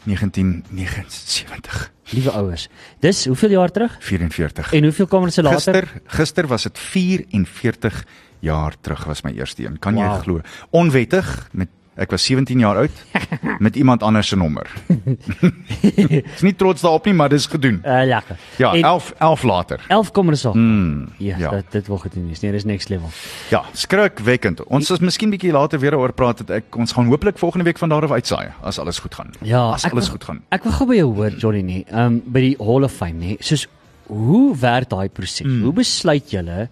[0.04, 1.90] 1979.
[2.10, 2.68] Liewe ouers.
[2.98, 3.96] Dis hoeveel jaar terug?
[3.98, 4.72] 44.
[4.72, 5.58] En hoeveel Comrades se later?
[5.60, 8.04] Gister gister was dit 44
[8.40, 9.78] jaar terug was my eerste een.
[9.78, 9.94] Kan.
[9.94, 10.02] Wow.
[10.02, 10.40] jy glo?
[10.70, 11.68] Onwettig met
[12.00, 13.00] ek was 17 jaar oud
[13.66, 14.66] met iemand anders se nommer.
[16.34, 17.80] Is nie trots daarop nie, maar dis gedoen.
[17.84, 18.38] Uh, lekker.
[18.60, 19.84] Ja, en 11 11 later.
[19.88, 20.54] 11 Comrades al.
[20.56, 21.50] Mm, Ja, ja.
[21.50, 22.30] dit dit wil gedoen.
[22.40, 23.08] Nee, dis next level.
[23.52, 24.64] Ja, skrikwekkend.
[24.64, 27.78] Ons is miskien bietjie later weer oor praat dat ek ons gaan hopelik volgende week
[27.78, 29.30] van daar af uitsaai as alles goed gaan.
[29.42, 30.40] Ja, as alles wil- goed gaan.
[30.48, 31.84] Ek wil gou by jou hoor Johnny nie.
[31.90, 33.36] Ehm um, by die Hall of Fame nie.
[33.40, 33.66] Soos
[34.10, 35.46] hoe werk daai proses?
[35.46, 35.62] Mm.
[35.62, 36.68] Hoe besluit julle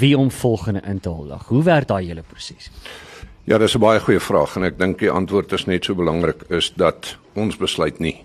[0.00, 1.46] wie om volgende in te huldig?
[1.48, 2.70] Hoe werk daai hele proses?
[3.46, 6.42] Ja, dis 'n baie goeie vraag en ek dink die antwoord is net so belangrik
[6.50, 8.24] is dat ons besluit nie.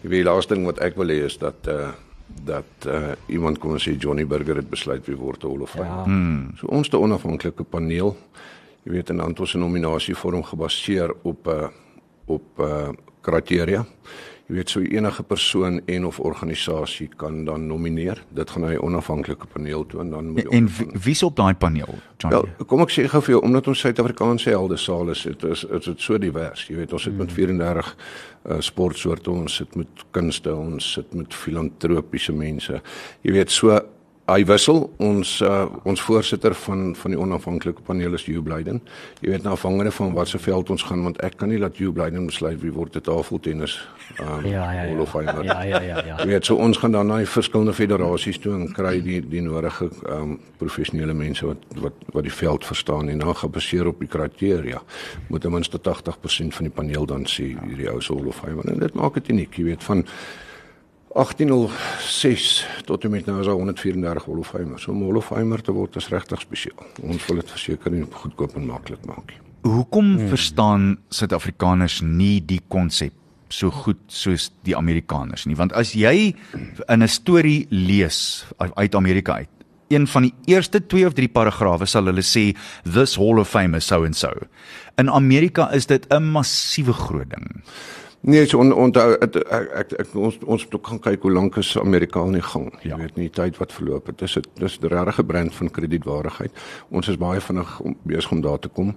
[0.00, 1.92] Jy weet die laaste ding wat ek wil hê is dat uh
[2.44, 5.70] dat uh iemand kom en sê Johnny Burger het besluit wie word 'n Hall of
[5.70, 5.84] Fame.
[5.84, 6.04] Ja.
[6.04, 6.54] Hmm.
[6.56, 8.16] So ons te onafhanklike paneel,
[8.84, 11.68] jy weet en dan het ons 'n nominasievorm gebaseer op 'n uh,
[12.26, 12.88] op 'n uh,
[13.20, 13.84] kriteria.
[14.46, 18.20] Jy weet so enige persoon en of organisasie kan dan nomineer.
[18.30, 21.54] Dit gaan na 'n onafhanklike paneel toe en dan moet En wie- wie's op daai
[21.54, 22.40] paneel, Johnny?
[22.56, 25.64] Wel, kom ek sê gou vir jou omdat ons Suid-Afrikaanse helde saal is, dit is
[25.64, 26.66] is dit so divers.
[26.68, 27.96] Jy weet, ons sit met 34
[28.50, 32.80] uh, sportsoorte, ons sit met kunste, ons sit met filantropiese mense.
[33.22, 33.80] Jy weet, so
[34.26, 38.80] hy wissel ons uh, ons voorsitter van van die onafhanklike paneel is Hugh Blyden.
[39.22, 41.94] Jy weet, nou afhangende van watter veld ons gaan want ek kan nie laat Hugh
[41.94, 43.76] Blyden besluit wie word 'n tafeltennis
[44.20, 44.94] um, Ja, ja, ja.
[45.44, 46.16] Ja, ja, ja, ja.
[46.18, 49.42] Jy weet, so ons gaan dan na die verskillende federasies toe en kry die die
[49.42, 54.00] nodige ehm um, professionele mense wat wat wat die veld verstaan en dan gebaseer op
[54.00, 54.82] die kriteria
[55.28, 58.62] moet ten minste 80% van die paneel dan sê hierdie ou se Hall of Fame
[58.66, 60.04] en dit maak dit uniek, jy weet, van
[61.16, 64.82] 1806 tot en met nou is daar 134 Hall of Famers.
[64.86, 66.86] So om Hall of Famer te word is regtig spesiaal.
[67.02, 69.42] Ons wil dit verseker nie goedkoop en maklik maak nie.
[69.66, 70.18] Hoekom Hmm.
[70.18, 70.28] hmm.
[70.28, 73.12] verstaan Suid-Afrikaners nie die konsep
[73.48, 75.56] so goed soos die Amerikaners nie?
[75.58, 76.34] Want as jy
[76.88, 79.48] in 'n storie lees uit Amerika uit,
[79.88, 83.76] een van die eerste 2 of 3 paragrawe sal hulle sê this Hall of Fame
[83.76, 84.30] is so and so.
[84.98, 87.62] In Amerika is dit 'n massiewe groot ding.
[88.26, 91.56] Nee, so on, onthou ek, ek, ek, ons ons moet ook gaan kyk hoe lank
[91.62, 92.72] is Amerika in die gang.
[92.82, 92.96] Jy Ja.
[92.98, 94.18] weet nie tyd wat verloop het.
[94.18, 96.50] Dis 'n dis 'n regte brand van kredietwaardigheid.
[96.90, 98.96] Ons is baie vinnig om besig om daar te kom.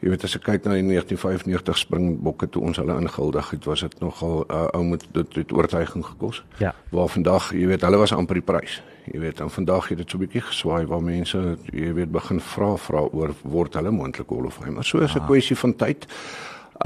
[0.00, 3.80] Jy weet as ek kyk na die 1995 Springbokke toe ons hulle ingehuldig het, was
[3.80, 6.42] dit nogal uh, ou met dit het oortuiging gekos.
[6.58, 6.74] Ja.
[6.90, 8.82] Waar vandag, jy weet, hulle was amper die prys.
[9.12, 12.40] Jy weet, en vandag het dit so 'n bietjie geswaai waar mense, jy weet, begin
[12.40, 14.70] vra vra oor word hulle moontlik Hall of Fame.
[14.72, 16.06] Maar so is 'n kwessie van tyd.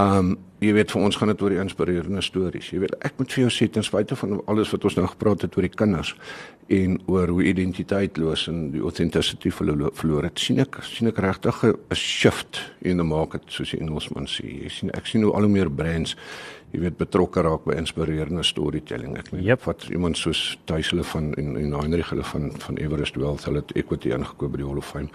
[0.00, 2.70] Um jy weet vir ons gaan dit oor die inspirerende stories.
[2.72, 5.44] Jy weet ek moet vir jou sê ten spyte van alles wat ons nou gepraat
[5.44, 6.14] het oor die kinders
[6.72, 11.62] en oor hoe identiteitloos en die authenticity verlo- verloor het, sien ek sien ek regtig
[11.64, 14.64] 'n shift in the market soos die Engelsman sê.
[14.64, 16.16] Jy sien ek sien hoe al hoe meer brands
[16.74, 19.16] jy weet betrokke raak by inspirerende storytelling.
[19.18, 19.62] Ek Yep.
[19.68, 23.62] vat iemand soos Thuis hulle van en en Heinrich hulle van van Everest Wealth, hulle
[23.62, 25.08] het equity ingekoop by die Hall of Fame.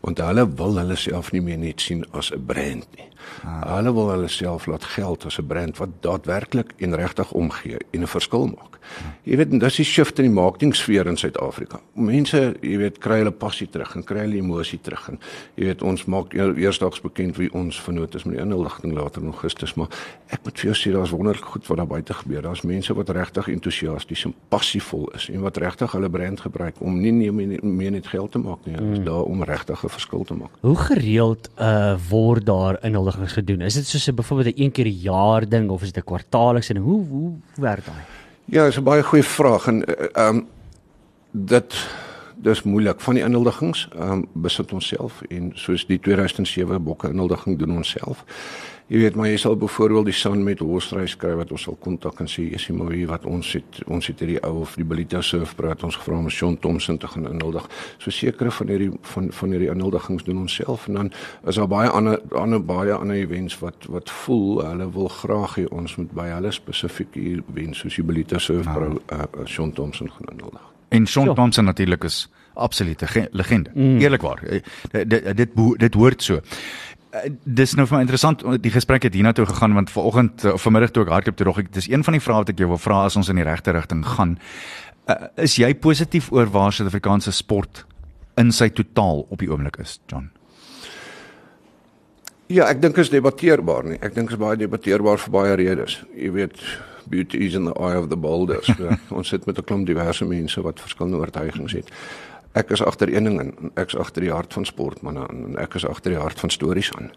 [0.00, 3.08] Want hulle wil hulle self nie meer net sien as 'n brand nie.
[3.44, 3.76] Ah.
[3.76, 8.00] Hulle wil hulle self laat geld as 'n brand wat daadwerklik en regtig omgee en
[8.02, 8.78] 'n verskil maak.
[9.24, 11.80] Jy weet, dis die shift in die marketingsfeer in Suid-Afrika.
[11.94, 15.18] Mense, jy weet, kry hulle passie terug en kry hulle emosie terug en
[15.56, 19.22] jy weet, ons maak eer- eersdaags bekend wie ons vernoot is met die inligting later
[19.22, 19.88] in Augustus, maar
[20.30, 22.42] ek moet vir jou sê daar's wonderlik goed wat daar buite gebeur.
[22.42, 27.00] Daar's mense wat regtig entoesiasties en passievol is en wat regtig hulle brand gebruik om
[27.00, 30.24] nie nie meer, net geld te maak nie, hulle is daar om regtig 'n verskil
[30.24, 30.52] te maak.
[30.60, 33.60] Hoe gereeld uh word daar inhuldigings gedoen?
[33.60, 36.06] Is dit soos 'n byvoorbeeld 'n een keer 'n jaar ding of is dit 'n
[36.06, 38.04] kwartaalliks en hoe hoe werk daai?
[38.44, 40.46] Ja, dis 'n baie goeie vraag en eh, ehm um,
[41.30, 41.88] dit
[42.36, 47.08] dis moeilik van die inhuldigings ehm um, besit ons self en soos die 2007 bokke
[47.08, 48.24] inhuldiging doen ons self.
[48.90, 52.18] Jy weet maar jy sal byvoorbeeld die Sun met Horstrys skryf wat ons sal kontak
[52.20, 54.84] en sê is jy maar wie wat ons het ons het hierdie ou of die
[54.84, 57.68] Belita Surf praat ons gevra om Sean Thompson te gaan inhuldig.
[58.02, 61.12] So sekere van hierdie van van hierdie inhuldigings doen ons self en dan
[61.46, 65.68] is daar baie ander ander baie ander events wat wat voel hulle wil graag hê
[65.70, 70.10] ons moet by hulle spesifieke events soos die Belita Surf pro uh, uh, Sean Thompson
[70.10, 70.66] gaan inhuldig.
[70.90, 71.34] En Sean Ja.
[71.34, 73.70] Thompson natuurlik is Absolute ge- legende.
[73.74, 74.00] Mm.
[74.00, 74.42] Eerlikwaar.
[74.42, 76.40] Eh, Dit dit dit, dit hoort so.
[77.10, 80.62] Eh, Dis nou vir my interessant die gesprek het hiernatoe gegaan want vanoggend eh, of
[80.62, 82.68] vanmiddag toe ek hardloop toe dog ek dis een van die vrae wat ek jou
[82.70, 84.36] wil vra as ons in die regte rigting gaan.
[85.10, 87.84] Uh, is jy positief oor waar Suid-Afrikaanse sport
[88.38, 90.28] in sy totaal op die oomblik is, John?
[92.50, 93.98] Ja, ek dink is debatteerbaar nie.
[94.02, 95.98] Ek dink is baie debatteerbaar vir baie redes.
[96.14, 96.62] Jy weet,
[97.10, 98.62] beauty is in the eye of the beholder.
[98.66, 101.90] So, ons sit met 'n klomp diverse mense wat verskillende oortuigings het.
[102.52, 105.54] Ek is agter een ding en ek is agter die hart van sport manne en
[105.62, 107.12] ek is agter die hart van stories aan.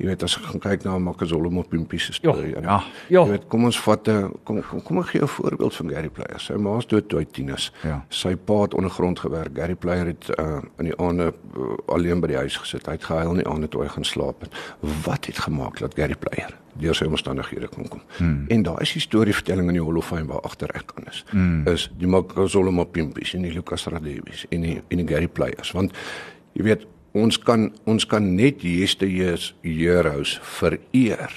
[0.00, 2.54] Jy weet as ek gaan kyk na Makazole Mopimpi se storie.
[2.54, 2.78] ja, ja.
[3.12, 6.08] Jy weet, kom ons vat 'n kom kom kom ek gee 'n voorbeeld van Gary
[6.08, 6.40] Player.
[6.40, 7.72] Sy ma's dood toe hy 10 is.
[7.82, 8.04] Ja.
[8.08, 9.50] Sy pa het ondergrond gewerk.
[9.54, 12.86] Gary Player het uh, in die aande uh, alleen by die huis gesit.
[12.86, 14.54] Hy het gehuil in die aande toe hy gaan slaap het.
[15.04, 18.02] Wat het gemaak dat Gary Player deur sy omstandighede kon kom?
[18.18, 18.44] Hmm.
[18.48, 21.24] En daai is die storievertelling in die Hall of Fame waar agter ek kan is.
[21.30, 21.66] Hmm.
[21.68, 25.94] Is die Makazole Mopimpi en die Lucas Radebis en die en die Gary Players want
[26.54, 26.86] jy weet
[27.18, 31.32] ons kan ons kan net yesterday's heroes vereer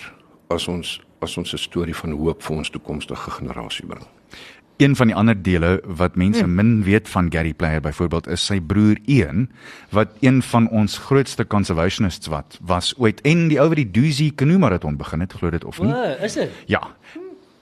[0.52, 4.06] as ons as ons 'n storie van hoop vir ons toekomstige generasie bring.
[4.82, 8.58] Een van die ander dele wat mense min weet van Gary Player byvoorbeeld is sy
[8.60, 9.44] broer Ian
[9.94, 14.32] wat een van ons grootste conservationists wat was ooit en die ou wat die Duzi
[14.36, 15.94] canoe marathon begin het glo dit of nie.
[15.94, 16.50] O, is dit?
[16.66, 16.82] Ja.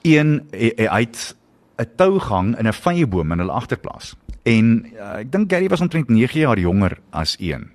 [0.02, 1.36] Een hy hy- het
[1.78, 4.16] 'n tougang in 'n vyeboom in hulle agterplaas.
[4.42, 7.68] En uh, ek dink Gary was omtrent 9 jaar jonger as een.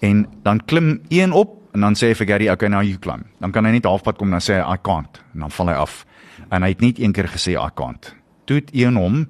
[0.00, 3.24] En dan klim een op en dan sê hy vir Gary, "Okay, now you climb."
[3.40, 5.66] Dan kan hy net halfpad kom en dan sê hy, "I can't." En dan val
[5.66, 6.06] hy af.
[6.48, 8.14] En hy het net een keer gesê, "I can't."
[8.48, 9.26] Toe het een hom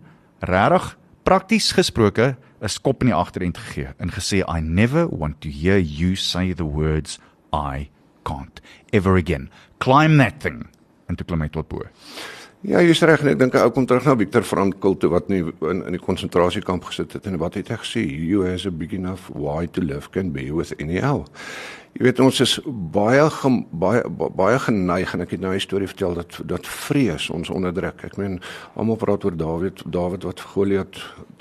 [0.46, 0.92] regtig
[1.26, 5.78] prakties gesproke 'n skop in die agterend gegee en gesê, "I never want to hear
[5.78, 7.18] you say the words
[7.52, 7.90] I
[8.22, 9.50] can't ever again.
[9.78, 10.66] Climb that thing."
[11.07, 11.83] En toe klim hy tot bo.
[12.61, 15.28] Ja, jy's reg en ek dink 'n ou kom terug na Viktor Frankl toe wat
[15.28, 18.02] nie in in die konsentrasiekamp gesit het en wat het hy gesê?
[18.02, 21.26] You has a big enough why to live can be with any hell.
[21.99, 22.53] Jy weet ons is
[22.95, 26.67] baie gem, baie ba- baie geneig en ek het nou 'n storie vertel dat dat
[26.67, 28.05] vrees ons onderdruk.
[28.05, 28.41] Ek meen
[28.77, 30.95] almal praat oor Dawid, Dawid wat Goliat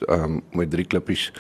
[0.08, 1.32] ehm um, met drie klippies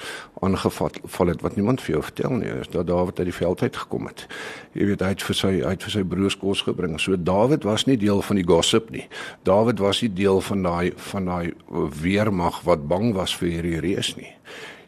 [0.41, 2.47] aangevat val het wat niemand vir jou vertel nie.
[2.61, 4.27] Is dat Dawid uit die veld uit gekom het.
[4.73, 6.99] Jy weet hy het vir sy hy het vir sy broers kos gebring.
[6.99, 9.07] So Dawid was nie deel van die gossip nie.
[9.43, 11.53] Dawid was nie deel van daai van daai
[12.01, 14.33] weermag wat bang was vir hierdie reus nie.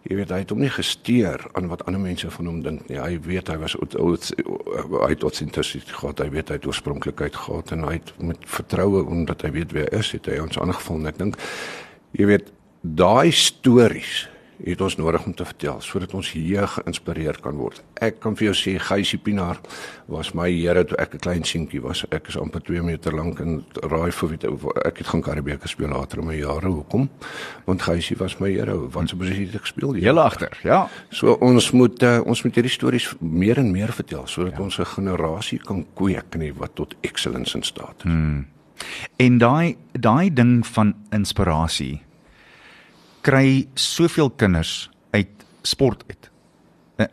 [0.08, 3.00] Jy weet hy het hom nie gesteer aan wat ander mense van hom dink nie.
[3.02, 6.24] Hy weet hy was uit hy het authenticiteit gehad.
[6.24, 9.84] Hy weet hy het oorspronklikheid gehad en hy het met vertroue omdat hy weet wie
[9.84, 11.40] hy is, het hy ons aangeval en ek dink
[12.18, 14.24] jy weet daai stories
[14.64, 17.82] het ons nodig om te vertel sodat ons hier geïnspireer kan word.
[18.04, 19.60] Ek kan vir jou sê Geysie Pinaar
[20.12, 22.06] was my here toe ek 'n klein seentjie was.
[22.12, 24.40] Ek is amper 2 meter lank en raai vir wie
[24.86, 26.68] ek het gaan Karibeeke speel later in my jare.
[26.68, 27.10] Hoekom?
[27.66, 28.90] Want Geysie was my here.
[28.90, 29.94] Wat se posisie het ek gespeel?
[29.94, 30.90] Die Julle agter, ja.
[31.10, 34.64] So ons moet uh, ons moet hierdie stories meer en meer vertel sodat ja.
[34.64, 38.04] ons 'n generasie kan kweek nie wat tot excellence in staat is.
[38.04, 38.48] Hmm.
[39.18, 42.02] En daai daai ding van inspirasie
[43.22, 45.28] kry soveel kinders uit
[45.62, 46.30] sport uit.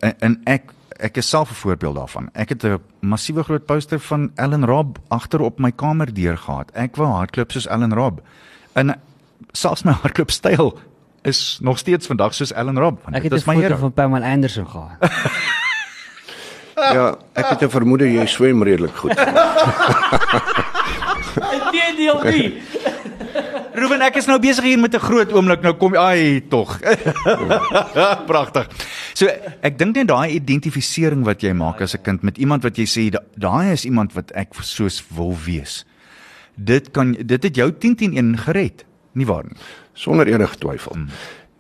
[0.00, 0.62] En, en, ek
[0.96, 2.28] ek is self 'n voorbeeld daarvan.
[2.32, 6.70] Ek het 'n massiewe groot poster van Ellen Robb agter op my kamerdeur gehad.
[6.74, 8.20] Ek wou hardloop soos Ellen Robb.
[8.72, 9.00] En
[9.52, 10.78] selfs my hardloopstyl
[11.22, 13.02] is nog steeds vandag soos Ellen Robb.
[13.02, 13.78] want Ek dit het 'n is my foto hero.
[13.78, 14.96] van Pamela Anderson gehad.
[16.76, 19.16] Ja, ek het 'n vermoede jy swem redelik goed.
[21.52, 22.62] Inteendeel nie.
[23.86, 25.60] Ruben, ek is nou besig hier met 'n groot oomblik.
[25.62, 26.80] Nou kom ai tog.
[28.32, 28.66] Pragtig.
[29.14, 29.30] So
[29.62, 32.84] ek dink net daai identifisering wat jy maak as 'n kind met iemand wat jy
[32.84, 35.86] sê "Da- daai is iemand wat ek soos wil wees.
[36.58, 38.84] Dit kan dit het jou 10 teen 1 gered.
[39.14, 39.54] Nie waar nie?
[39.94, 40.92] sonder enige twyfel.
[40.96, 41.08] Mm.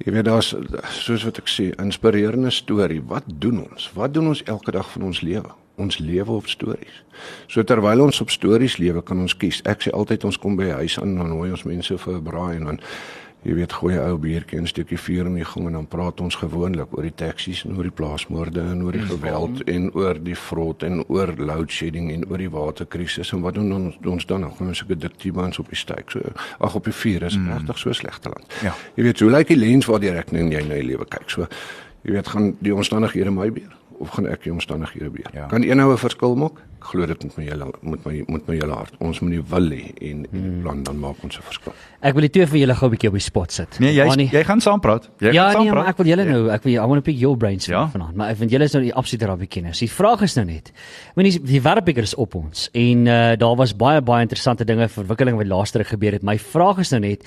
[0.04, 0.54] Jy weet daar's
[0.90, 3.00] soos wat ek sê, inspirerende storie.
[3.00, 3.90] Wat doen ons?
[3.94, 5.48] Wat doen ons elke dag van ons lewe?
[5.76, 7.02] Ons lewe op stories.
[7.46, 9.60] So terwyl ons op stories lewe, kan ons kies.
[9.68, 12.22] Ek sê altyd ons kom by huis aan en dan nooi ons mense vir 'n
[12.24, 12.80] braai en dan
[13.46, 15.86] jy weet gooi 'n ou biertjie en 'n stukkie vuur in die gang en dan
[15.86, 19.90] praat ons gewoonlik oor die taksies en oor die plaasmoorde en oor die geweld en
[19.94, 23.96] oor die vrot en oor load shedding en oor die waterkrisis en wat doen ons
[24.04, 24.60] ons dan nog?
[24.60, 26.10] Ons is 'n diktibans op die steek.
[26.10, 26.20] So
[26.58, 27.48] ag op die vuur is mm.
[27.48, 28.54] regtig so slegte land.
[28.62, 28.74] Ja.
[28.94, 31.30] Jy weet, hoe lyk die lens waardeur ek nou in jy na die lewe kyk?
[31.30, 31.46] So
[32.02, 35.30] jy weet, gaan die omstandighede my beheer of gaan ek die omstandighede beheer?
[35.34, 35.46] Ja.
[35.46, 36.58] Kan een ou 'n verskil maak?
[36.78, 38.92] Ek glo dit met my hele met my met my hele hart.
[39.00, 41.72] Ons moet nie wil hê en en die plan dan maak ons 'n verskil.
[42.00, 43.78] Ek wil die twee van julle gou 'n bietjie op die spot sit.
[43.80, 44.28] Nee, jy Annie?
[44.32, 45.08] jy gaan saam praat.
[45.18, 45.88] Jy Ja, gaan saam nee, maar praat.
[45.88, 47.80] ek wil julle nou, ek wil I want to pick your brains Ja.
[47.80, 47.88] ja.
[47.88, 49.78] vanaand, maar ek vind julle is nou die absolute rugby kenners.
[49.78, 50.72] Die vraag is nou net,
[51.14, 54.88] want die, die wêreldbeker is op ons en uh, daar was baie baie interessante dinge
[54.88, 56.22] verwikkelinge wat laaste ruk gebeur het.
[56.22, 57.24] My vraag is nou net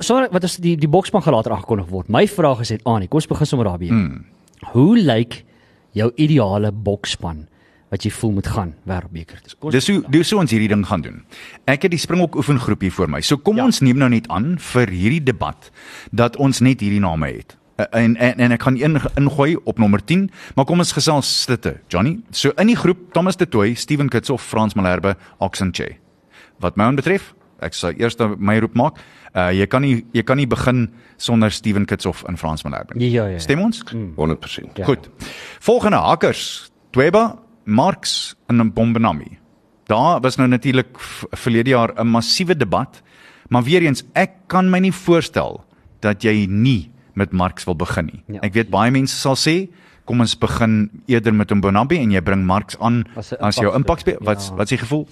[0.00, 2.08] sonder wat is die die bokspan gaan later aangekondig word.
[2.08, 3.90] My vraag is net Anie, kom ons begin sommer daarby.
[3.90, 4.24] Mm.
[4.70, 5.42] Hoe lyk
[5.96, 7.46] jou ideale bokspan
[7.92, 9.40] wat jy voel moet gaan wêreldbeker?
[9.58, 11.22] Kom ons Dis hoe dis hoe ons hierdie ding gaan doen.
[11.68, 13.20] Ek het die Springbok oefengroep hier voor my.
[13.20, 13.66] So kom ja.
[13.68, 15.68] ons neem nou net aan vir hierdie debat
[16.10, 17.56] dat ons net hierdie name het.
[17.90, 21.80] En en en ek gaan een ingooi op nommer 10, maar kom ons gesels slitte.
[21.88, 25.96] Johnny, so in die groep Thomas de Tooy, Steven Kitsoff, Frans Malherbe, Oxenche.
[26.60, 29.00] Wat my aanbetref, ek sal eers my roep maak.
[29.32, 32.98] Uh jy kan nie jy kan nie begin sonder Steven Kitsoff en Frans Malherbe.
[33.00, 33.38] Ja, ja, ja.
[33.38, 33.82] Stem ons?
[33.92, 34.76] 100%.
[34.76, 34.84] Ja.
[34.84, 35.08] Goed.
[35.60, 39.38] Volgende hakkers, Tweba, Marx en Bombenami.
[39.88, 40.98] Daar was nou natuurlik
[41.32, 43.02] verlede jaar 'n massiewe debat,
[43.48, 45.64] maar weer eens ek kan my nie voorstel
[46.00, 48.22] dat jy nie met Marx wil begin nie.
[48.26, 48.40] Ja.
[48.42, 49.68] Ek weet baie mense sal sê
[50.04, 53.74] kom ons begin eerder met Mbonambi en jy bring Marx aan As 'n as jou
[53.74, 54.54] impact impak wat ja.
[54.56, 55.06] wat is die gevoel?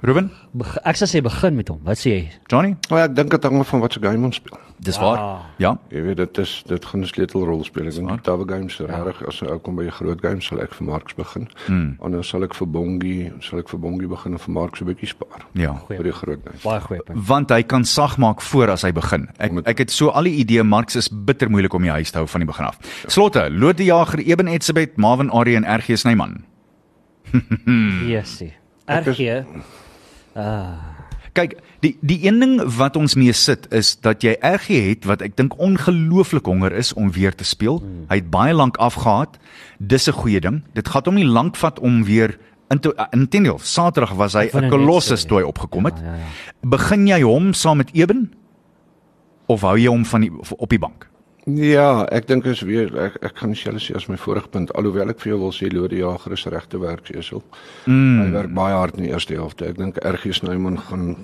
[0.00, 1.80] Ruben, Beg- ek sal sê begin met hom.
[1.82, 2.28] Wat sê jy?
[2.46, 4.58] Johnny, Maar ek dink dit hang af van wat se game ons speel.
[4.80, 5.02] dis Ah.
[5.02, 5.40] waar.
[5.58, 5.76] Ja.
[5.90, 7.86] Jy weet dit is dit gaan 'n sleutelrol speel.
[7.88, 8.86] Ek dink die Tawe games ja.
[8.86, 11.48] regtig as ou kom by 'n groot game sal ek vir Marks begin.
[11.68, 11.96] Mm.
[12.00, 15.08] Anders sal ek vir Bongie, sal ek vir Bongie begin en vir Marks 'n bietjie
[15.08, 15.74] spaar Ja.
[15.88, 16.62] vir die groot games.
[16.62, 17.18] Baie goeie punt.
[17.26, 19.28] want hy kan sag maak voor as hy begin.
[19.38, 22.10] Ek Moet- ek het so al die idee Marx is bitter moeilik om die huis
[22.12, 22.78] te hou van die begin af.
[23.08, 26.44] Slotte, Loot die Jager, Eben Etzebeth, Marvin Ari en RG Snyman.
[28.06, 28.52] Yesie.
[28.86, 29.44] Ek is- RG.
[30.38, 30.96] Ah,
[31.36, 35.22] Kyk, die die een ding wat ons mee sit is dat jy RG het wat
[35.22, 37.78] ek dink ongelooflik honger is om weer te speel.
[37.82, 38.06] Hmm.
[38.10, 39.38] Hy het baie lank afgehaat.
[39.78, 40.62] Dis 'n goeie ding.
[40.74, 42.38] Dit gaan hom nie lank vat om weer
[42.70, 43.58] in te intendeel.
[43.58, 45.98] Saterdag was hy 'n kolossus toe hy opgekom het.
[45.98, 46.68] ja, ja, ja.
[46.68, 48.32] Begin jy hom saam met Eben
[49.46, 51.07] of hou jy hom van die op die bank?
[51.56, 55.12] Ja, ek dink is weer ek ek kan dieselfde sê as my vorige punt alhoewel
[55.12, 57.42] ek vir jou wil sê Lode Jager is regte werksesel.
[57.86, 58.18] Mm.
[58.20, 59.68] Hy werk baie hard in die eerste helfte.
[59.70, 61.14] Ek dink RG Snyman gaan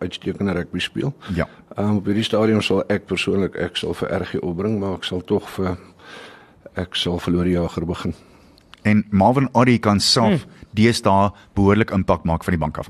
[0.00, 1.12] uitstekende rugby speel.
[1.36, 1.46] Ja.
[1.76, 5.06] Ehm um, op hierdie stadium sal ek persoonlik ek sal vir RG opbring, maar ek
[5.06, 5.76] sal tog vir
[6.74, 8.16] ek sal vir Lode Jager begin.
[8.82, 10.57] en Marvin Ari kan self hmm.
[10.76, 12.88] Deesdae behoorlik impak maak van die bank af.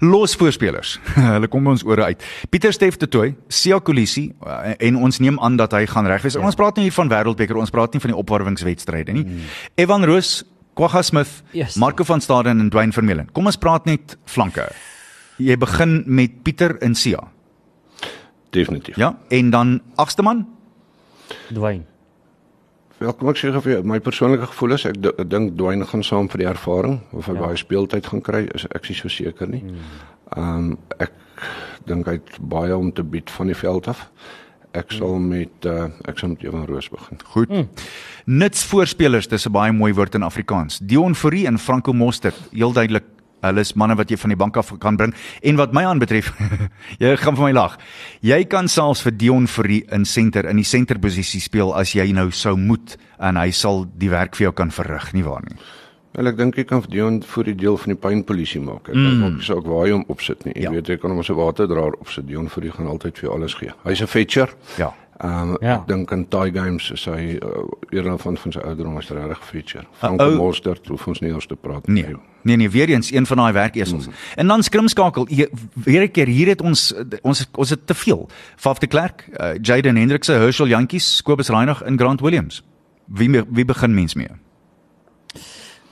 [0.00, 0.98] Los voorspelers.
[1.34, 2.24] Hulle kom by ons ore uit.
[2.50, 6.24] Pieter Steff de Tooy, Sia Kolisi uh, en ons neem aan dat hy gaan reg
[6.26, 6.38] wees.
[6.38, 6.44] Ja.
[6.46, 9.26] Ons praat nie hier van wêreldbeker, ons praat nie van die opwarmingswedstryde nie.
[9.26, 9.50] Hmm.
[9.80, 10.40] Evan Roos,
[10.78, 11.76] Kwagga Smith, Yes.
[11.80, 13.28] Marco van Staden en Dwayne Vermeulen.
[13.36, 14.68] Kom ons praat net flanke.
[15.40, 17.22] Jy begin met Pieter en Sia.
[18.54, 18.96] Definitief.
[18.98, 20.46] Ja, en dan agste man?
[21.52, 21.86] Dwayne.
[23.00, 24.98] Wel, kom ek sê vir jou, my persoonlike gevoel is ek,
[25.32, 27.40] dink Dwayne gaan saam vir die ervaring of hy Ja.
[27.46, 29.62] baie speeltyd gaan kry, is ek is nie so seker nie.
[30.36, 31.12] Ehm um, ek
[31.86, 34.10] dink hy het baie om te bied van die veld af.
[34.76, 37.18] Ek sal met uh, ek sal met Evan Roos begin.
[37.32, 37.48] Goed.
[37.48, 37.68] Mm.
[38.26, 40.78] Nuts voorspelers, dis 'n baie mooi woord in Afrikaans.
[40.78, 43.04] Dion Fourie en Franco Mostert, heel duidelik.
[43.42, 45.14] Hulle is manne wat jy van die bank af kan bring.
[45.42, 46.32] En wat my aanbetref,
[47.02, 47.78] jy gaan vir my lag.
[48.22, 52.30] Jy kan selfs vir Dion Fourie in senter in die senterposisie speel as jy nou
[52.30, 55.56] sou moet en hy sal die werk vir jou kan verrig, nie waar nie?
[56.16, 58.88] Wel ek dink jy kan vir Dion die deel van die pynpolisie maak.
[58.88, 60.52] Ek dink ook sou ek waar hy hom opsit nie.
[60.56, 60.70] Jy Ja.
[60.70, 62.26] weet jy kan hom as 'n waterdraer opsit.
[62.26, 63.70] Dion die gaan altyd vir jou alles gee.
[63.84, 64.48] Hy's 'n fetcher.
[64.76, 64.92] Ja.
[65.20, 65.74] Ehm um, Ja.
[65.74, 67.48] ek dink in Thai games is hy uh,
[67.90, 69.84] eerder van van sy ouderdom as regtig feature.
[69.92, 72.16] Frank ou- Mostert hoef ons nie oor te praat Nee.
[72.42, 74.06] Nee nee, weer eens een van daai werkesels.
[74.06, 74.12] Mm.
[74.34, 75.28] En dan skrimskakel.
[75.74, 78.28] Weer 'n keer hier het ons ons ons het te veel.
[78.56, 82.62] Faf de Klerk, uh, Jaden Hendrikse, Herschel Jantjies, Kobus Reinig en Grant Williams.
[83.04, 84.28] Wie wie begin mens mee?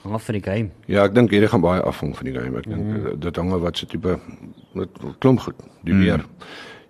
[0.01, 0.69] Hang af van die game.
[0.85, 2.57] Ja, ek dink hierdie gaan baie afhang van die game.
[2.57, 3.19] Ek dink mm.
[3.19, 4.19] dit hang af wat se tipe
[4.73, 4.89] met
[5.19, 5.55] klomp goed.
[5.83, 5.99] Die mm.
[5.99, 6.25] weer.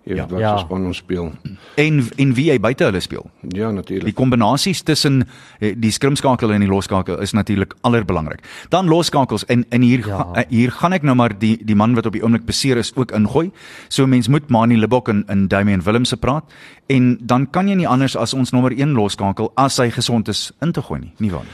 [0.04, 0.50] Jy weet wat Ja.
[0.54, 0.58] ja.
[0.58, 1.32] span ons speel.
[1.76, 3.26] En en wie hy buite hulle speel.
[3.52, 4.14] Ja, Die natuurlik.
[4.14, 5.28] kombinasies tussen
[5.60, 8.40] eh, die skrimskakel en die losskakel is natuurlik allerbelangrik.
[8.68, 10.26] Dan losskakels en in hier Ja.
[10.34, 10.44] ja.
[10.48, 13.12] hier gaan ek nou maar die die man wat op die oomblik beseer is ook
[13.12, 13.50] ingooi.
[13.88, 16.44] So mens moet Mani Libok en in Damian Willemse praat
[16.88, 20.52] en dan kan jy nie anders as ons nommer 1 losskakel as hy gesond is
[20.62, 21.50] in te gooi nie, nie waar nie.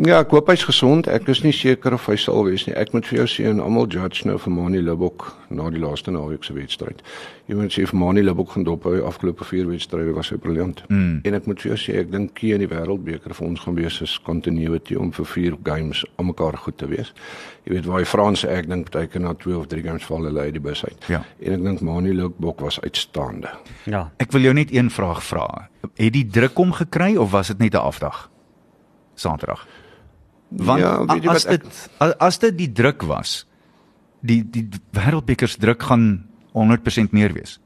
[0.00, 1.10] Ja, ek hoop hy's gesond.
[1.12, 2.72] Ek is nie seker of hy sal wees nie.
[2.78, 6.08] Ek moet vir jou sê en almal judge nou vir Mani Libok na die laaste
[6.14, 7.02] naweek se wedstryd.
[7.50, 10.80] Jy moet sê vir Mani Libok gaan dop hy afgelope 4 wedstryde was hy briljant.
[10.88, 11.18] Mm.
[11.28, 13.76] En ek moet vir jou sê ek dink kie in die wêreldbeker vir ons gaan
[13.76, 17.12] wees is continuity om vir 4 games om mekaar goed te wees.
[17.68, 20.24] Jy weet waar hy Franse ek dink baie keer na 2 of 3 games val
[20.30, 21.10] hulle uit die bus uit.
[21.12, 21.20] Ja.
[21.44, 23.52] En ek dink Mani Libok was uitstaande.
[23.84, 24.06] Ja.
[24.16, 25.44] Ek wil jou net een vraag vra.
[25.92, 28.30] Het die druk hom gekry of was dit net 'n afdag?
[29.20, 29.68] Saterdag.
[30.50, 33.46] Want Ja, weet jy as wat ek- dit as, as dit die druk was,
[34.20, 37.58] die die wêreldbekers druk gaan 100% meer wees.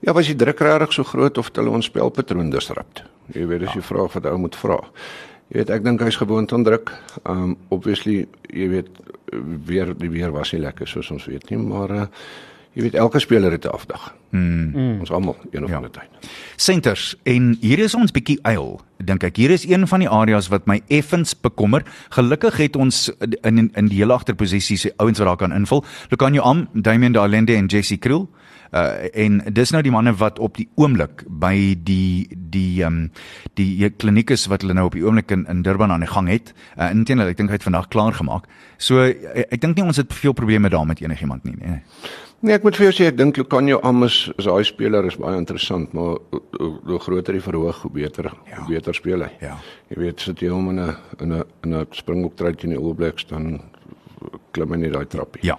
[0.00, 3.04] Ja, was die druk regtig so groot of het hulle ons spelpatroon disrupt?
[3.32, 4.78] Jy weet, dis die vraag wat ou moet vra.
[5.52, 6.92] Jy weet, ek dink hy's gewoond aan druk.
[7.28, 8.88] Um obviously, jy weet
[9.66, 12.06] weer die weer was nie lekker soos ons weet nie, maar uh
[12.74, 14.14] jy weet elke speler het 'n afdag.
[14.30, 15.00] Mm.
[15.00, 15.76] Ons almal een of Ja.
[15.76, 16.08] ander tyd.
[16.56, 20.48] Centers en hier is ons bietjie uil dink ek hier is een van die areas
[20.48, 21.82] wat my effens bekommer
[22.14, 23.10] gelukkig het ons
[23.42, 27.54] in in die hele agterposisies ouens wat daar kan invul Lucanio Am Damian de Allende
[27.54, 28.28] en Jesse Kriel
[28.74, 31.54] uh, en dis nou die manne wat op die oomblik by
[31.86, 33.10] die die ehm um,
[33.54, 36.28] die kliniek is wat hulle nou op die oomblik in, in Durban aan die gang
[36.28, 38.48] het uh, inteendeel ek dink hy het vandag klaar gemaak
[38.78, 41.80] so ek, ek dink nie ons het veel probleme daar met enigiemand nie nee.
[42.44, 45.38] Nee, ek moet vir jou sê ek dink Lucanio Amos is daai speler is baie
[45.40, 46.18] interessant, maar
[46.58, 48.58] hoe, groter die verhoog, hoe beter, ja.
[48.58, 49.30] hoe beter speel hy.
[49.40, 49.54] Ja.
[49.88, 52.78] Jy weet, sit jy hom in 'n in 'n in 'n springbok trui teen die
[52.78, 53.62] All Blacks dan
[54.52, 55.40] klim hy net daai trappie.
[55.42, 55.56] Ja.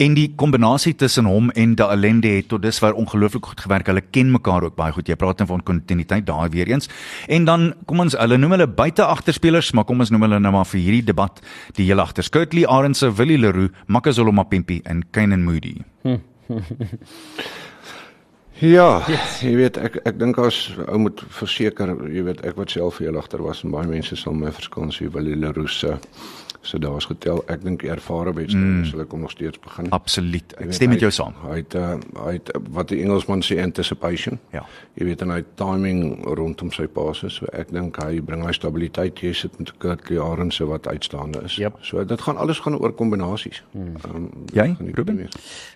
[0.00, 3.86] En die kombinasie tussen hom en De Allende het tot dusver ongelooflik goed gewerk.
[3.90, 5.08] Hulle ken mekaar ook baie goed.
[5.10, 6.88] Jy praat dan van kontinuïteit daar weer eens.
[7.28, 10.54] En dan kom ons hulle noem hulle buite agterspelers, maar kom ons noem hulle nou
[10.56, 11.42] maar vir hierdie debat
[11.76, 12.24] die heel agter.
[12.24, 15.76] Skirtley Arendse, Willie Leroux, Makazolo Mapimpi en Kainan Moody.
[18.60, 19.00] Ja,
[19.40, 23.16] jy weet ek ek dink as ou moet verseker, jy weet ek wat self heel
[23.16, 25.94] agter was en baie mense sal my verskil as jy Willie Leroux se
[26.62, 27.42] so daar was getel.
[27.48, 28.84] Ek dink ervare wedstryd mm.
[28.90, 29.88] sal ek hom nog steeds begin.
[29.90, 30.52] Absoluut.
[30.58, 31.34] Ek weet, stem met jou saam.
[31.46, 31.96] Hy het uh,
[32.26, 34.38] hy het uh, wat die Engelsman sê anticipation.
[34.52, 34.64] Ja.
[34.94, 37.40] Jy weet en hy timing rondom sy passes.
[37.40, 39.18] So ek dink hy bring hy stabiliteit.
[39.24, 41.56] Jy sit met Kurtley Arendse wat uitstaande is.
[41.56, 41.78] Yep.
[41.82, 43.62] So dit gaan alles gaan oor kombinasies.
[43.72, 43.94] Hmm.
[44.04, 45.28] Um, Jy, Ruben?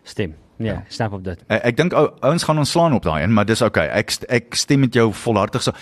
[0.02, 0.34] Stem.
[0.62, 1.40] Ja, snap op dit.
[1.48, 3.88] Ek, ek dink ou- ouens gaan ons slaan op daai een, maar dis okay.
[3.88, 5.72] Ek st- ek stem met jou volhartig so.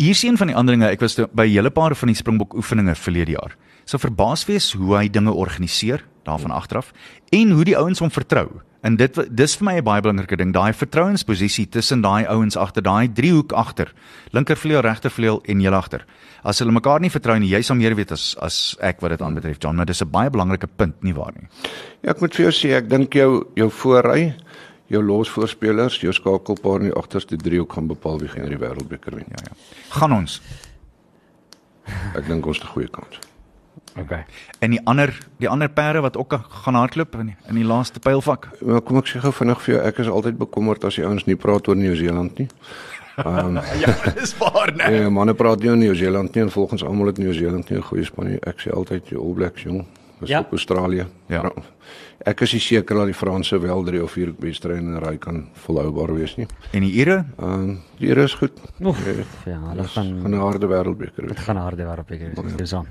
[0.00, 0.88] Hier is een van die ander dinge.
[0.88, 3.56] Ek was by 'n hele paar van die Springbok oefeninge verlede jaar.
[3.84, 6.92] So verbaas wees hoe hy dinge organiseer daarvan agteraf
[7.30, 8.60] en hoe die ouens hom vertrou.
[8.80, 12.82] En dit dis vir my 'n baie belangrike ding, daai vertrouensposisie tussen daai ouens agter
[12.82, 13.92] daai driehoek agter.
[14.32, 16.04] Linkervleuel, regtervleuel en heel agter.
[16.42, 19.20] As hulle mekaar nie vertrou nie, jy sal meer weet as as ek wat dit
[19.20, 21.48] aanbetref, John, maar dis 'n baie belangrike punt, nie waar nie?
[22.02, 24.34] Ja, ek moet vir jou sê ek dink jou jou voorry,
[24.88, 29.26] jou losvoorspelers, jou skakelpaar in die agterste driehoek gaan bepaal wie gaan die wêreldbeker wen.
[29.28, 29.52] Ja ja.
[29.90, 30.40] Gaan ons
[32.14, 33.29] Ek dink ons het 'n goeie kans.
[33.98, 34.24] Okay.
[34.60, 36.32] En die ander die ander perde wat ook
[36.64, 38.48] gaan hardloop in die, in die laaste pylvak.
[38.60, 41.26] Maar kom ek sê gou vinnig vir jou, ek is altyd bekommerd as die ouens
[41.26, 42.48] nie praat oor Nieu-Seeland nie.
[43.26, 44.88] Um, Ja, dis waar, né?
[44.90, 48.04] nee, manne praat nie oor Nieu-Seeland nie en volgens almal het Nieu-Seeland nie 'n goeie
[48.04, 48.38] span nie.
[48.46, 49.84] Ek sê altyd die All Blacks jong,
[50.22, 50.38] is Ja.
[50.38, 50.40] ja.
[50.40, 51.06] op Australië.
[51.28, 51.50] Ja.
[52.26, 55.48] Ek is seker dat die Franse wel 3 of 4 wedstryde in 'n ry kan
[55.52, 56.46] volhoubaar wees nie.
[56.72, 58.52] En die Ire, Ehm um, die Here is goed.
[58.82, 61.38] Oef, Ja, ja, hulle gaan gaan 'n harde wêreldbeker wees.
[61.38, 62.56] gaan harde waarop ek is.
[62.56, 62.86] Dis aan.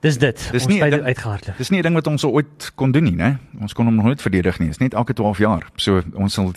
[0.00, 0.48] Dis dit.
[0.52, 1.56] Dis Ons het uitgehardloop.
[1.56, 3.38] dis nie 'n ding wat ons ooit kon doen nie, né?
[3.60, 4.68] Ons kon hom nog nooit verdedig nie.
[4.68, 5.66] Dis net elke 12 jaar.
[5.76, 6.52] So ons sal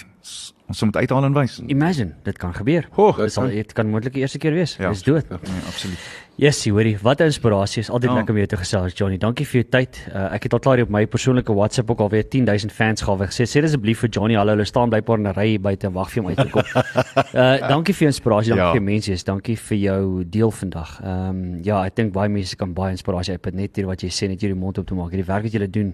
[0.68, 1.60] ons moet uithaal en wys.
[1.68, 2.88] Imagine, dit kan gebeur.
[2.91, 4.76] Ho, Dit sal dit kan moontlik die eerste keer wees.
[4.80, 4.89] Ja.
[4.89, 5.30] Dis dood.
[5.30, 6.00] Nee, absoluut.
[6.36, 7.90] Yes, hoorie, wat 'n inspirasie is.
[7.90, 8.16] Altyd Ja.
[8.16, 9.18] lekker om jou te gesels, Johnny.
[9.18, 10.08] Dankie vir jou tyd.
[10.16, 13.26] Uh, ek het al klaar hier op my persoonlike WhatsApp ook alweer 10000 fans gawe
[13.28, 13.46] gesê.
[13.46, 16.10] Sê asseblief vir Johnny, hallo, hulle staan blykbaar in 'n ry hier buite en wag
[16.10, 16.64] vir hom uit te kom.
[17.36, 18.72] uh dankie vir jou inspirasie, dankie Ja.
[18.72, 21.02] vir jou mensies, dankie vir jou deel vandag.
[21.04, 24.10] Ehm um, ja, ek dink baie mense kan baie inspirasie uitput net hier wat jy
[24.10, 25.12] sê net hierdie mond op te maak.
[25.12, 25.94] Hierdie werk wat julle doen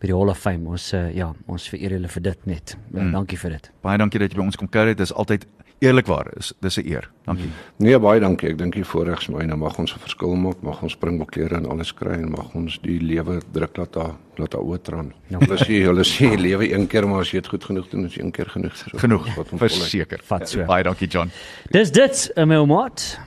[0.00, 0.68] by die Hall of Fame.
[0.68, 2.76] Ons uh, ja, ons vereer julle vir dit net.
[2.92, 3.12] Uh, Mm.
[3.12, 3.70] Dankie vir dit.
[3.82, 4.86] Baie dankie dat jy by ons kom kuier.
[4.86, 5.46] Dit is altyd
[5.78, 6.26] eerlikwaar.
[6.36, 7.10] Is dis 'n eer.
[7.24, 7.50] Dankie.
[7.78, 8.48] Nee, baie dankie.
[8.50, 11.92] Ek dink die voorregs myne mag ons 'n verskil maak, mag ons springboklere en alles
[11.94, 15.12] kry en mag ons die lewe druk laat daar laat daar oortraan.
[15.28, 15.38] Ja.
[15.38, 18.16] Hulle sê hulle sê lewe een keer maar as jy dit goed genoeg doen, is
[18.18, 18.72] een keer genoeg.
[18.96, 19.26] Genoeg.
[19.58, 20.20] Verseker.
[20.24, 20.64] Vat so.
[20.64, 21.30] Baie dankie John.
[21.70, 23.18] Dis dit, my maat.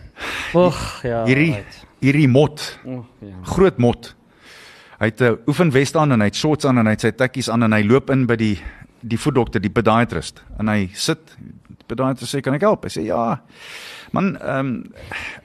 [0.54, 1.26] Och, ja.
[1.26, 1.86] Hierdie right.
[2.02, 3.28] hierdie mot, Oh, ja.
[3.44, 4.16] groot mot.
[5.00, 7.50] Hy het 'n oefenvest aan en hy het shorts aan en hy het sy tekkies
[7.50, 8.58] aan en hy loop in by die
[9.02, 10.44] die voetdokter, die podiatrist.
[10.60, 11.38] En hy sit
[11.90, 12.86] die podiatrist sê kan ek help?
[12.88, 13.42] Hy sê ja.
[14.16, 14.84] Man, ehm um,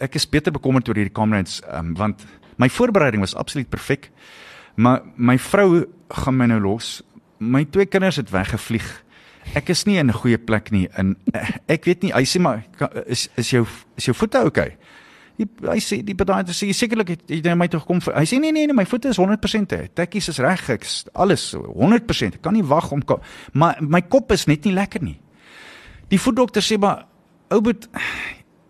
[0.04, 2.24] ek is beter bekommerd oor hierdie Comrades ehm um, want
[2.60, 4.10] my voorbereiding was absoluut perfek.
[4.76, 7.02] Maar my vrou gaan my nou los.
[7.40, 8.86] My twee kinders het weggevlieg.
[9.58, 11.16] Ek is nie in 'n goeie plek nie in
[11.68, 12.64] ek weet nie, hy sê maar
[13.06, 13.66] is is jou
[13.96, 14.66] is jou voete oukei?
[14.72, 14.76] Okay?
[15.36, 18.00] Die, hy sê die podiatrist sê sekerlik het jy na my toe gekom.
[18.00, 19.70] vir- Hy sê nee nee nee, my voete is 100%.
[19.70, 19.88] hè.
[19.94, 22.34] Tekkies is reg, ek alles 100%.
[22.36, 23.02] Ek kan nie wag om
[23.52, 25.18] maar my kop is net nie lekker nie.
[26.08, 27.04] Die voetdokter sê maar
[27.48, 27.88] Oubert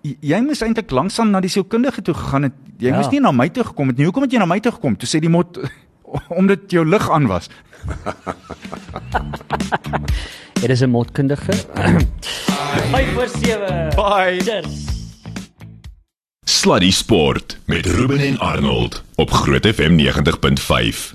[0.03, 2.53] jy- jy moes eintlik langsam na die sielkundige toe gegaan het.
[2.78, 2.97] Jy Ja.
[2.97, 4.05] moes nie na my toe gekom het nie.
[4.05, 4.97] Hoekom het jy na my toe gekom?
[4.97, 5.59] Toe sê die mot
[6.39, 7.49] omdat jou lig aan was.
[10.61, 11.53] Dit is 'n motkundige.
[12.91, 13.89] 5 voor 7.
[13.95, 14.41] Bye.
[14.43, 14.85] Cheers.
[16.45, 21.14] Sluddy Sport met Ruben en Arnold op Groot FM 90.5.